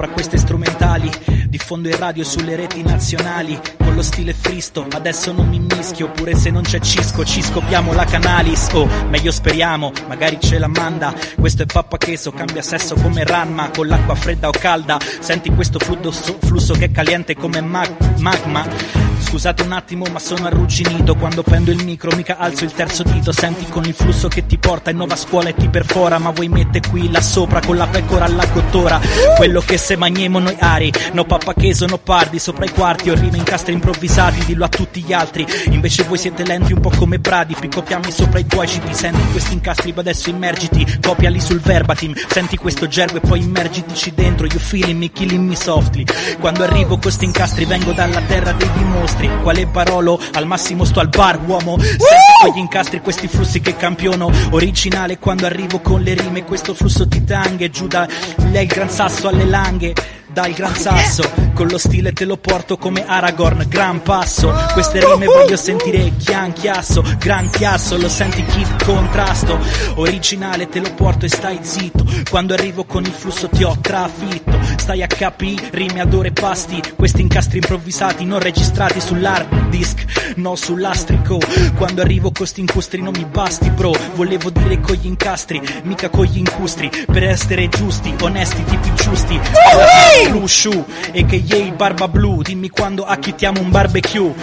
[0.00, 1.10] Sopra queste strumentali,
[1.46, 4.86] diffondo il radio sulle reti nazionali con lo stile fristo.
[4.90, 8.68] Adesso non mi mischio, pure se non c'è Cisco, ci scopriamo la canalis.
[8.72, 11.12] Oh, meglio speriamo, magari ce la manda.
[11.38, 14.98] Questo è pappa cheso, cambia sesso come Ranma, con l'acqua fredda o calda.
[15.18, 19.09] Senti questo flusso, flusso che è caliente come mag- magma.
[19.30, 21.14] Scusate un attimo, ma sono arrugginito.
[21.14, 23.30] Quando prendo il micro, mica alzo il terzo dito.
[23.30, 26.18] Senti con il flusso che ti porta in nuova scuola e ti perfora.
[26.18, 29.00] Ma vuoi mette qui là sopra con la pecora alla cottora.
[29.36, 30.92] Quello che se magniamo noi ari.
[31.12, 32.40] No pappa cheso, no pardi.
[32.40, 34.44] Sopra i quarti o rime incastri improvvisati.
[34.46, 35.46] Dillo a tutti gli altri.
[35.66, 37.54] Invece voi siete lenti un po' come bradi.
[37.54, 38.92] Piccopiami sopra i tuoi citi.
[38.92, 40.98] Senti questi incastri, ma adesso immergiti.
[41.00, 42.14] Copiali sul verbatim.
[42.28, 44.46] Senti questo gergo e poi immergitici dentro.
[44.46, 46.04] You feeling me, killing me softly.
[46.40, 49.19] Quando arrivo questi incastri, vengo dalla terra dei dimostri.
[49.28, 50.20] Quale parolo?
[50.32, 51.78] Al massimo sto al bar, uomo.
[51.78, 51.98] Senti
[52.42, 54.30] quegli incastri, questi flussi che campiono.
[54.50, 56.44] Originale quando arrivo con le rime.
[56.44, 58.06] Questo flusso ti tanghe giù da
[58.50, 59.94] lei il gran sasso alle langhe.
[60.32, 64.54] Dal gran sasso, con lo stile te lo porto come Aragorn, gran passo.
[64.72, 69.58] Queste rime voglio sentire chian chiasso, gran chiasso, lo senti chi contrasto.
[69.96, 72.04] Originale te lo porto e stai zitto.
[72.30, 74.58] Quando arrivo con il flusso ti ho trafitto.
[74.76, 76.80] Stai a capi, rime ad ore pasti.
[76.96, 81.38] Questi incastri improvvisati non registrati sull'hard disk, no sull'astrico.
[81.76, 83.92] Quando arrivo con sti incustri non mi basti, bro.
[84.14, 86.90] Volevo dire con gli incastri, mica con gli incustri.
[87.10, 89.40] Per essere giusti, onesti, tipi giusti.
[90.28, 91.72] Blue Shoe, a.k.a.
[91.72, 94.34] Barba Blu, dimmi quando acchittiamo un barbecue.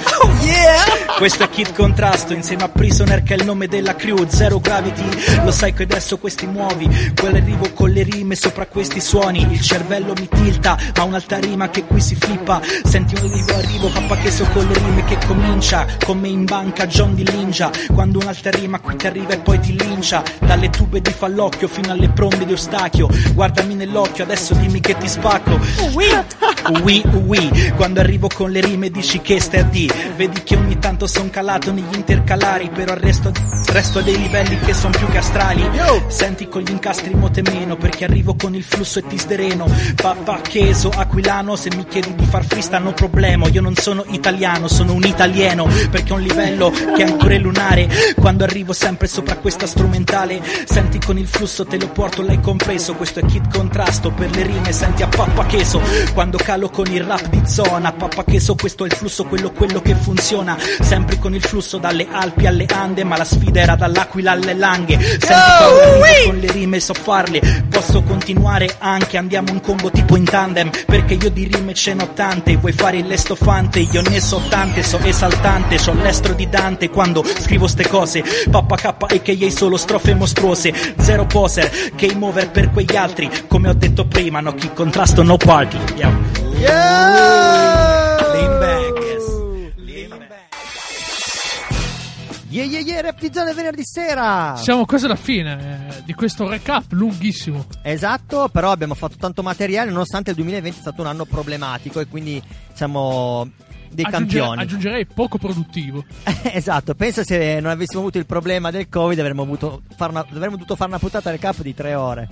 [1.18, 4.28] Questo è Kid Contrasto insieme a Prisoner che è il nome della crew.
[4.28, 6.88] Zero Gravity, lo sai che adesso questi muovi.
[7.16, 9.48] Quello arrivo con le rime sopra questi suoni.
[9.52, 12.62] Il cervello mi tilta, ma un'altra rima che qui si flippa.
[12.84, 15.88] Senti un arrivo, arrivo, papà che so con le rime che comincia.
[16.06, 17.72] Come in banca John di Lingia.
[17.94, 20.24] Quando un'altra rima qui ti arriva e poi ti lincia.
[20.40, 23.10] Dalle tube di fallocchio fino alle prombe di Ostachio.
[23.34, 25.60] Guardami nell'occhio, adesso dimmi che ti spacco.
[26.84, 29.92] Ui, ui, quando arrivo con le rime dici che stai a D.
[30.16, 33.32] Vedi che ogni tanto son calato negli intercalari, però resto,
[33.68, 35.70] resto a dei livelli che son più che astrali.
[36.08, 39.66] Senti con gli incastri mote meno, perché arrivo con il flusso e ti sdereno.
[39.96, 43.48] Papà cheso, aquilano, se mi chiedi di far freestyle no problema.
[43.48, 47.88] Io non sono italiano, sono un italiano, perché ho un livello che è ancora lunare.
[48.16, 52.96] Quando arrivo sempre sopra questa strumentale, senti con il flusso te lo porto, l'hai compreso.
[52.96, 55.82] Questo è Kid Contrasto, per le rime senti a pappa cheso.
[56.14, 59.82] Quando calo con il rap di zona, pappa cheso, questo è il flusso, quello, quello
[59.82, 60.58] che funziona.
[60.82, 65.00] Sempre con il flusso dalle Alpi alle Ande, ma la sfida era dall'Aquila alle Langhe.
[65.00, 70.16] Senti quando arrivo con le rime so farle, posso continuare anche, andiamo in combo tipo
[70.16, 74.20] in tandem, perché io di rime ce n'ho tante, vuoi fare il lestofante, io ne
[74.20, 79.50] so tante, so esaltante, c'ho l'estro di Dante quando scrivo ste cose, pappa K a.k.a.
[79.50, 84.54] solo strofe mostruose, zero poser, game over per quegli altri, come ho detto prima, no
[84.54, 85.78] chi contrasto no party.
[85.96, 86.12] Yeah.
[88.34, 88.96] Lean back,
[92.50, 94.58] Yeah, yeah, yeah, Rap di Zone venerdì sera!
[94.58, 97.66] Siamo quasi alla fine eh, di questo recap lunghissimo.
[97.82, 102.08] Esatto, però abbiamo fatto tanto materiale nonostante il 2020 è stato un anno problematico e
[102.08, 102.42] quindi
[102.74, 103.50] siamo
[103.90, 104.62] dei Aggiungere- campioni.
[104.62, 106.04] Aggiungerei poco produttivo.
[106.52, 110.56] esatto, pensa se non avessimo avuto il problema del Covid avremmo, avuto fare una- avremmo
[110.56, 112.28] dovuto fare una puntata recap di tre ore.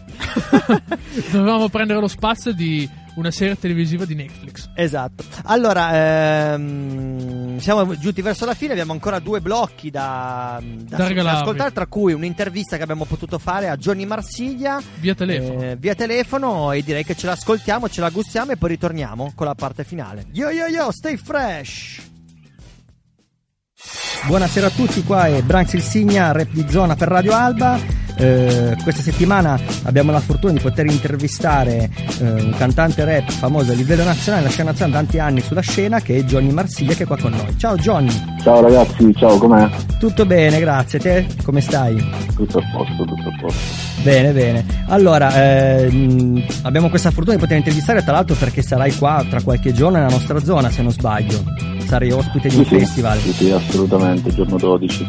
[1.32, 4.70] Dovevamo prendere lo spazio di una serie televisiva di Netflix.
[4.76, 5.24] Esatto.
[5.46, 11.40] Allora, ehm, siamo giunti verso la fine, abbiamo ancora due blocchi da, da, Da regalarvi.
[11.42, 15.62] ascoltare, tra cui un'intervista che abbiamo potuto fare a Johnny Marsiglia Via telefono.
[15.62, 19.46] eh, via telefono e direi che ce l'ascoltiamo, ce la gustiamo e poi ritorniamo con
[19.48, 20.26] la parte finale.
[20.32, 22.14] Yo yo yo, stay fresh!
[24.28, 27.78] Buonasera a tutti, qua è Branx il Signa, rap di zona per Radio Alba.
[28.18, 33.76] Eh, questa settimana abbiamo la fortuna di poter intervistare eh, un cantante rap famoso a
[33.76, 37.04] livello nazionale, la scena nazionale, da tanti anni sulla scena, che è Johnny Marsiglia, che
[37.04, 37.58] è qua con noi.
[37.58, 38.38] Ciao Johnny!
[38.42, 39.70] Ciao ragazzi, ciao, com'è?
[40.00, 40.98] Tutto bene, grazie.
[41.00, 41.96] Te come stai?
[42.36, 43.60] Tutto a posto, tutto a posto.
[44.02, 44.66] Bene, bene.
[44.88, 49.74] Allora, ehm, abbiamo questa fortuna di poter intervistare, tra l'altro perché sarai qua tra qualche
[49.74, 51.75] giorno nella nostra zona, se non sbaglio.
[51.86, 53.20] Sarai ospite di un Sì, festival.
[53.20, 55.08] Sì, sì, assolutamente, giorno 12,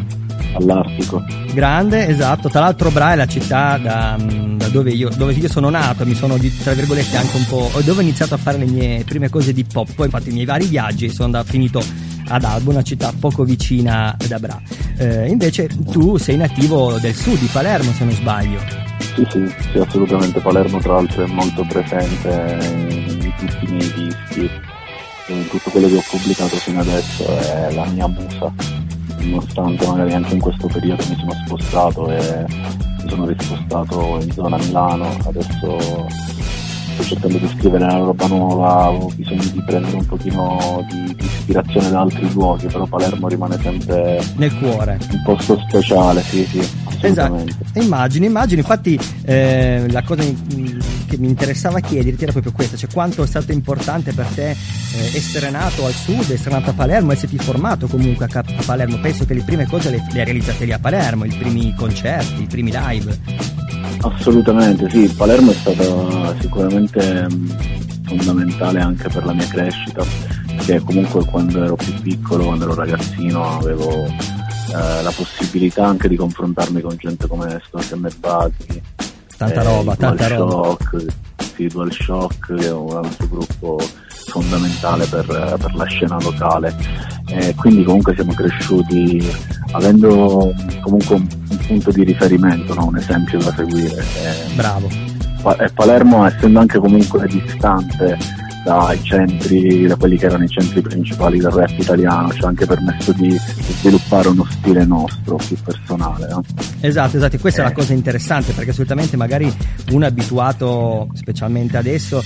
[0.54, 1.24] all'Artico.
[1.52, 2.48] Grande, esatto.
[2.48, 6.14] Tra l'altro Bra è la città da, da dove, io, dove io sono nato, mi
[6.14, 7.70] sono tra virgolette anche un po'.
[7.84, 9.92] dove ho iniziato a fare le mie prime cose di pop.
[9.94, 11.82] Poi ho fatto i miei vari viaggi e sono andato, finito
[12.28, 14.60] ad Alba, una città poco vicina da Bra.
[14.98, 18.58] Eh, invece tu sei nativo del sud, di Palermo se non sbaglio.
[19.14, 20.40] Sì, sì, sì, assolutamente.
[20.40, 24.50] Palermo, tra l'altro, è molto presente in tutti i miei dischi,
[25.26, 28.52] tutto quello che ho pubblicato fino adesso è la mia musa.
[29.18, 32.44] nonostante magari anche in questo periodo mi sono spostato e
[33.02, 36.06] mi sono rispostato in zona Milano, adesso
[36.96, 41.24] sto cercando di scrivere una roba nuova, ho bisogno di prendere un pochino di, di
[41.24, 44.98] ispirazione da altri luoghi, però Palermo rimane sempre Nel cuore.
[45.10, 46.84] un posto speciale, sì sì.
[47.00, 47.44] Esatto,
[47.74, 48.60] immagino, immagino.
[48.62, 53.52] Infatti, eh, la cosa che mi interessava chiederti era proprio questa: cioè quanto è stato
[53.52, 54.56] importante per te eh,
[55.14, 58.98] essere nato al sud, essere nato a Palermo, esserti formato comunque a, a Palermo.
[58.98, 62.42] Penso che le prime cose le, le hai realizzate lì a Palermo, i primi concerti,
[62.42, 63.75] i primi live.
[64.02, 67.56] Assolutamente sì, Palermo è stata sicuramente mh,
[68.04, 70.04] fondamentale anche per la mia crescita,
[70.46, 76.16] perché comunque quando ero più piccolo, quando ero ragazzino, avevo eh, la possibilità anche di
[76.16, 78.82] confrontarmi con gente come Storm e Buggy,
[79.36, 80.62] Tanta eh, roba, tanta Dual roba.
[80.62, 81.04] Shock,
[81.54, 83.78] sì, Dual Shock che è un altro gruppo
[84.26, 86.74] fondamentale per, per la scena locale.
[87.28, 89.26] E quindi comunque siamo cresciuti
[89.72, 92.86] avendo comunque un, un punto di riferimento, no?
[92.86, 94.00] un esempio da seguire.
[94.00, 94.88] E- Bravo.
[95.58, 98.16] E Palermo essendo anche comunque distante
[98.64, 102.66] dai centri, da quelli che erano i centri principali del rap italiano, ci ha anche
[102.66, 103.30] permesso di
[103.78, 106.26] sviluppare uno stile nostro, più personale.
[106.28, 106.42] no?
[106.80, 107.68] Esatto, esatto, e questa è Eh.
[107.68, 109.52] la cosa interessante perché solitamente magari
[109.92, 112.16] uno è abituato, specialmente adesso,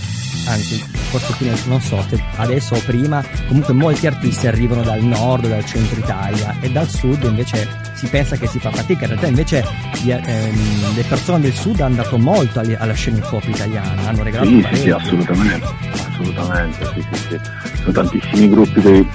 [0.47, 5.49] anzi forse nel- non so se adesso o prima, comunque molti artisti arrivano dal nord,
[5.49, 9.27] dal centro Italia e dal sud invece si pensa che si fa fatica, in realtà
[9.27, 9.65] invece
[10.03, 14.23] gli- ehm, le persone del sud hanno dato molto alla scena hip hop italiana, hanno
[14.23, 15.67] regalato Sì, sì, sì, assolutamente,
[16.09, 17.41] assolutamente, sì, sì, sì.
[17.81, 19.07] Sono tantissimi gruppi che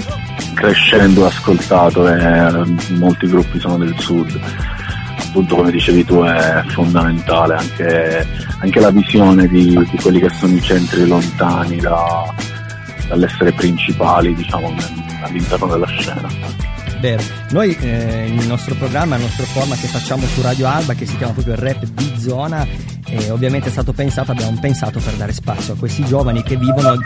[0.53, 2.65] crescendo ho ascoltato e eh,
[2.97, 4.39] molti gruppi sono del sud.
[5.35, 8.25] Appunto come dicevi tu è fondamentale anche,
[8.59, 12.33] anche la visione di, di quelli che sono i centri lontani da-
[13.09, 14.73] dall'essere principali diciamo
[15.23, 16.29] all'interno della scena.
[17.01, 17.21] Vero.
[17.49, 21.17] Noi eh, il nostro programma, il nostro format che facciamo su Radio Alba che si
[21.17, 22.65] chiama proprio il rap di zona
[23.05, 26.97] e ovviamente è stato pensato, abbiamo pensato per dare spazio a questi giovani che vivono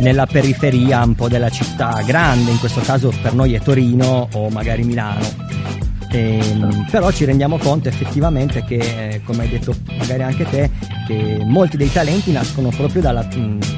[0.00, 4.48] nella periferia un po' della città grande, in questo caso per noi è Torino o
[4.50, 5.57] magari Milano.
[6.10, 10.70] Ehm, però ci rendiamo conto effettivamente che, eh, come hai detto magari anche te,
[11.06, 13.26] che molti dei talenti nascono proprio dalla,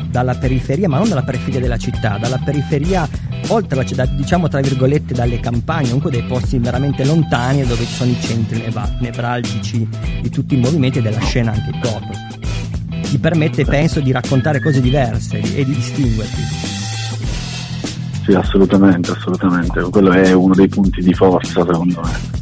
[0.09, 3.09] dalla periferia, ma non dalla periferia della città, dalla periferia,
[3.49, 8.11] oltre la diciamo tra virgolette, dalle campagne, comunque dei posti veramente lontani dove ci sono
[8.13, 8.63] i centri
[9.01, 9.89] nevralgici
[10.23, 13.09] di tutti i movimenti e della scena anche hop.
[13.09, 16.80] Ti permette, penso, di raccontare cose diverse e di distinguerti.
[18.25, 19.81] Sì, assolutamente, assolutamente.
[19.83, 22.39] Quello è uno dei punti di forza secondo me.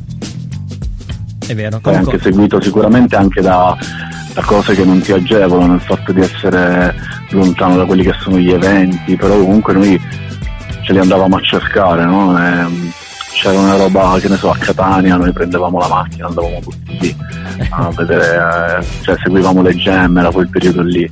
[1.46, 1.78] È vero.
[1.80, 3.76] Poi anche seguito sicuramente anche da,
[4.34, 6.94] da cose che non ti agevolano, il fatto di essere
[7.30, 10.00] lontano da quelli che sono gli eventi, però comunque noi
[10.82, 12.38] ce li andavamo a cercare, no?
[12.38, 12.96] E,
[13.38, 17.16] c'era una roba, che ne so, a Catania, noi prendevamo la macchina, andavamo tutti lì
[17.70, 21.08] a vedere, eh, cioè seguivamo le gemme, era quel periodo lì.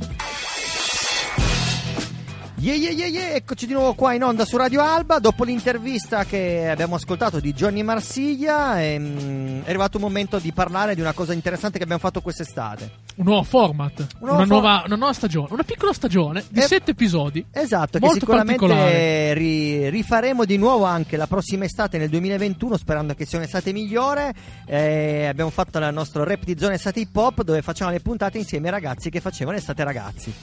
[2.59, 5.19] Yeah, yeah, yeah, yeah, eccoci di nuovo qua in onda su Radio Alba.
[5.19, 10.95] Dopo l'intervista che abbiamo ascoltato di Johnny Marsiglia, ehm, è arrivato un momento di parlare
[10.95, 12.89] di una cosa interessante che abbiamo fatto quest'estate.
[13.17, 16.61] Un nuovo format, Un nuovo una, for- nuova, una nuova stagione, una piccola stagione di
[16.61, 17.45] sette episodi.
[17.51, 18.79] Esatto, che molto particolare.
[18.89, 23.71] sicuramente ri- rifaremo di nuovo anche la prossima estate nel 2021, sperando che sia un'estate
[23.71, 24.33] migliore.
[24.65, 28.39] Eh, abbiamo fatto il nostro rap di zona estate hip hop, dove facciamo le puntate
[28.39, 30.33] insieme ai ragazzi che facevano estate ragazzi.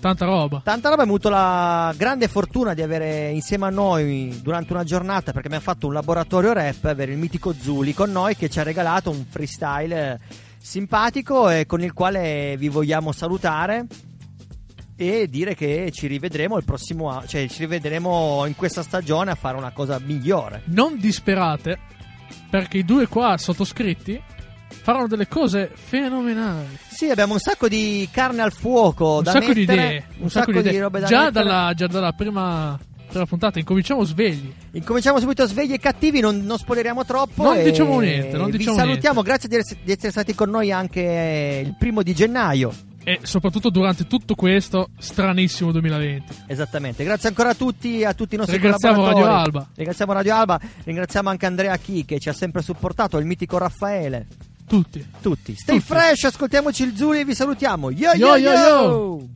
[0.00, 0.62] Tanta roba.
[0.64, 5.32] Tanta roba, abbiamo avuto la grande fortuna di avere insieme a noi durante una giornata,
[5.32, 8.62] perché abbiamo fatto un laboratorio rap, avere il mitico Zuli con noi che ci ha
[8.62, 10.18] regalato un freestyle eh,
[10.58, 13.86] simpatico e con il quale vi vogliamo salutare
[14.96, 19.34] e dire che ci rivedremo il prossimo anno, cioè ci rivedremo in questa stagione a
[19.34, 20.62] fare una cosa migliore.
[20.66, 21.78] Non disperate,
[22.48, 24.20] perché i due qua sottoscritti
[24.70, 26.78] faranno delle cose fenomenali.
[26.88, 30.04] Sì, abbiamo un sacco di carne al fuoco Un da sacco di mettere, idee.
[30.18, 30.80] un, sacco, di, idee.
[30.80, 34.52] robe da già dalla, già dalla prima, prima puntata incominciamo svegli.
[34.72, 37.42] Incominciamo subito svegli e cattivi, non, non spoileriamo troppo.
[37.42, 40.70] Non diciamo niente, non vi diciamo salutiamo, grazie di essere, di essere stati con noi
[40.72, 42.72] anche il primo di gennaio.
[43.02, 46.34] E soprattutto durante tutto questo stranissimo 2020.
[46.46, 49.06] Esattamente, grazie ancora a tutti, a tutti i nostri Ringraziamo.
[49.06, 49.66] Radio Alba.
[49.74, 54.26] Ringraziamo Radio Alba, ringraziamo anche Andrea Chi che ci ha sempre supportato, il mitico Raffaele.
[54.70, 55.04] Tutti.
[55.20, 55.56] Tutti.
[55.56, 55.92] Stay Tutti.
[55.92, 57.90] fresh, ascoltiamoci il Zuli e vi salutiamo.
[57.90, 59.28] Yo Yo, yo yo, yo!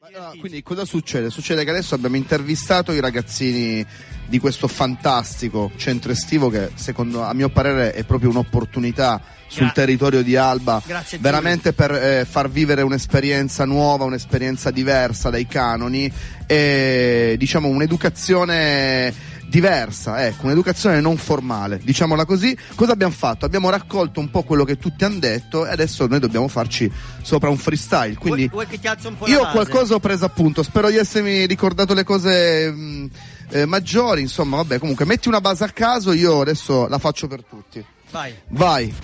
[0.00, 1.30] Allora, quindi cosa succede?
[1.30, 3.84] Succede che adesso abbiamo intervistato i ragazzini
[4.26, 9.82] di questo fantastico centro estivo che secondo a mio parere è proprio un'opportunità sul Grazie.
[9.84, 16.10] territorio di Alba Grazie, veramente per eh, far vivere un'esperienza nuova, un'esperienza diversa dai canoni
[16.46, 19.12] e diciamo un'educazione
[19.48, 22.56] diversa, ecco, un'educazione non formale, diciamola così.
[22.74, 23.46] Cosa abbiamo fatto?
[23.46, 26.90] Abbiamo raccolto un po' quello che tutti hanno detto e adesso noi dobbiamo farci
[27.22, 28.16] sopra un freestyle.
[28.16, 33.10] Quindi Vuoi, vuoi io qualcosa ho preso appunto, spero di essermi ricordato le cose mh,
[33.50, 37.42] eh, maggiori, insomma, vabbè, comunque metti una base a caso, io adesso la faccio per
[37.42, 37.84] tutti.
[38.10, 38.94] Vai, Vai.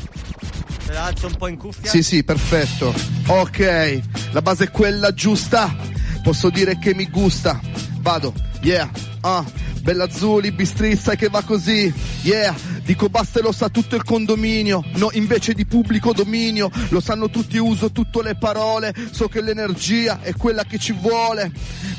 [0.87, 1.91] te la alzo un po' in cuffia.
[1.91, 2.95] Sì, sì, perfetto.
[3.27, 4.01] Ok,
[4.33, 5.75] la base è quella giusta.
[6.23, 7.61] Posso dire che mi gusta.
[8.01, 8.91] Vado, yeah,
[9.21, 9.64] ah, bella
[10.11, 12.55] Zuli, bistrizza che va così, yeah.
[12.85, 17.31] Dico basta e lo sa tutto il condominio, no invece di pubblico dominio, lo sanno
[17.31, 21.51] tutti, uso tutte le parole, so che l'energia è quella che ci vuole.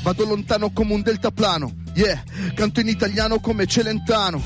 [0.02, 2.22] Vado lontano come un deltaplano, yeah,
[2.54, 4.42] canto in italiano come Celentano.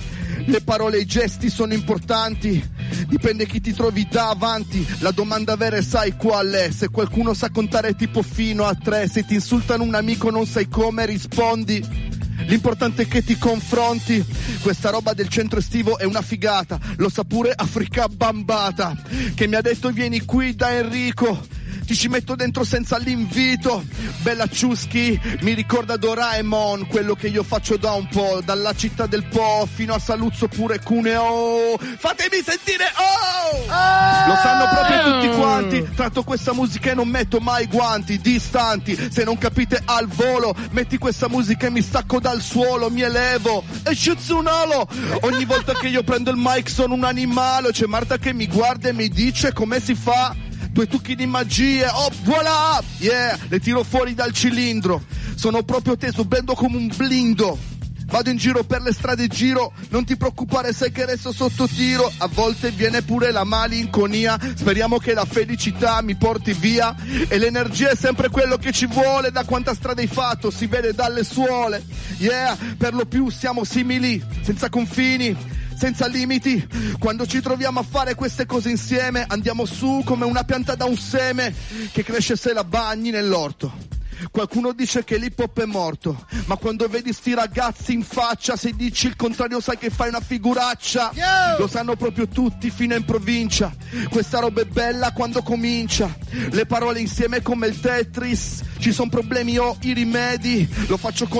[0.46, 2.66] Le parole e i gesti sono importanti,
[3.06, 4.86] dipende chi ti trovi davanti.
[5.00, 6.70] La domanda vera è sai qual è?
[6.70, 10.68] Se qualcuno sa contare tipo fino a tre, se ti insultano un amico non sai
[10.68, 12.08] come rispondi.
[12.50, 14.26] L'importante è che ti confronti.
[14.60, 16.80] Questa roba del centro estivo è una figata.
[16.96, 19.00] Lo sa pure Africa Bambata.
[19.36, 21.59] Che mi ha detto vieni qui da Enrico.
[21.90, 23.84] Ti ci metto dentro senza l'invito.
[24.18, 29.24] Bella Ciuschi, mi ricorda Doraemon, quello che io faccio da un po', dalla città del
[29.24, 31.76] Po fino a Saluzzo pure Cuneo.
[31.98, 33.58] Fatemi sentire oh!
[33.66, 35.88] Lo sanno proprio tutti quanti.
[35.96, 38.96] Tratto questa musica e non metto mai guanti distanti.
[39.10, 43.64] Se non capite al volo, metti questa musica e mi stacco dal suolo, mi elevo
[43.82, 44.88] e shutsunolo.
[45.22, 47.72] Ogni volta che io prendo il mic sono un animale.
[47.72, 50.36] C'è Marta che mi guarda e mi dice come si fa.
[50.72, 52.82] Due tucchi di magie, oh voilà!
[52.98, 55.02] Yeah, le tiro fuori dal cilindro.
[55.34, 57.58] Sono proprio teso, bendo come un blindo.
[58.06, 62.10] Vado in giro per le strade giro, non ti preoccupare sai che resto sotto tiro,
[62.18, 66.92] a volte viene pure la malinconia, speriamo che la felicità mi porti via.
[67.28, 70.92] E l'energia è sempre quello che ci vuole, da quanta strada hai fatto si vede
[70.92, 71.84] dalle suole,
[72.18, 75.36] yeah, per lo più siamo simili, senza confini,
[75.80, 76.68] senza limiti.
[76.98, 80.98] Quando ci troviamo a fare queste cose insieme, andiamo su come una pianta da un
[80.98, 81.54] seme
[81.90, 83.88] che cresce se la bagni nell'orto.
[84.30, 88.72] Qualcuno dice che l'hip hop è morto, ma quando vedi sti ragazzi in faccia, se
[88.76, 91.12] dici il contrario sai che fai una figuraccia.
[91.58, 93.74] Lo sanno proprio tutti fino in provincia.
[94.10, 96.14] Questa roba è bella quando comincia.
[96.50, 98.64] Le parole insieme come il Tetris.
[98.78, 100.68] Ci sono problemi o i rimedi.
[100.86, 101.38] Lo faccio con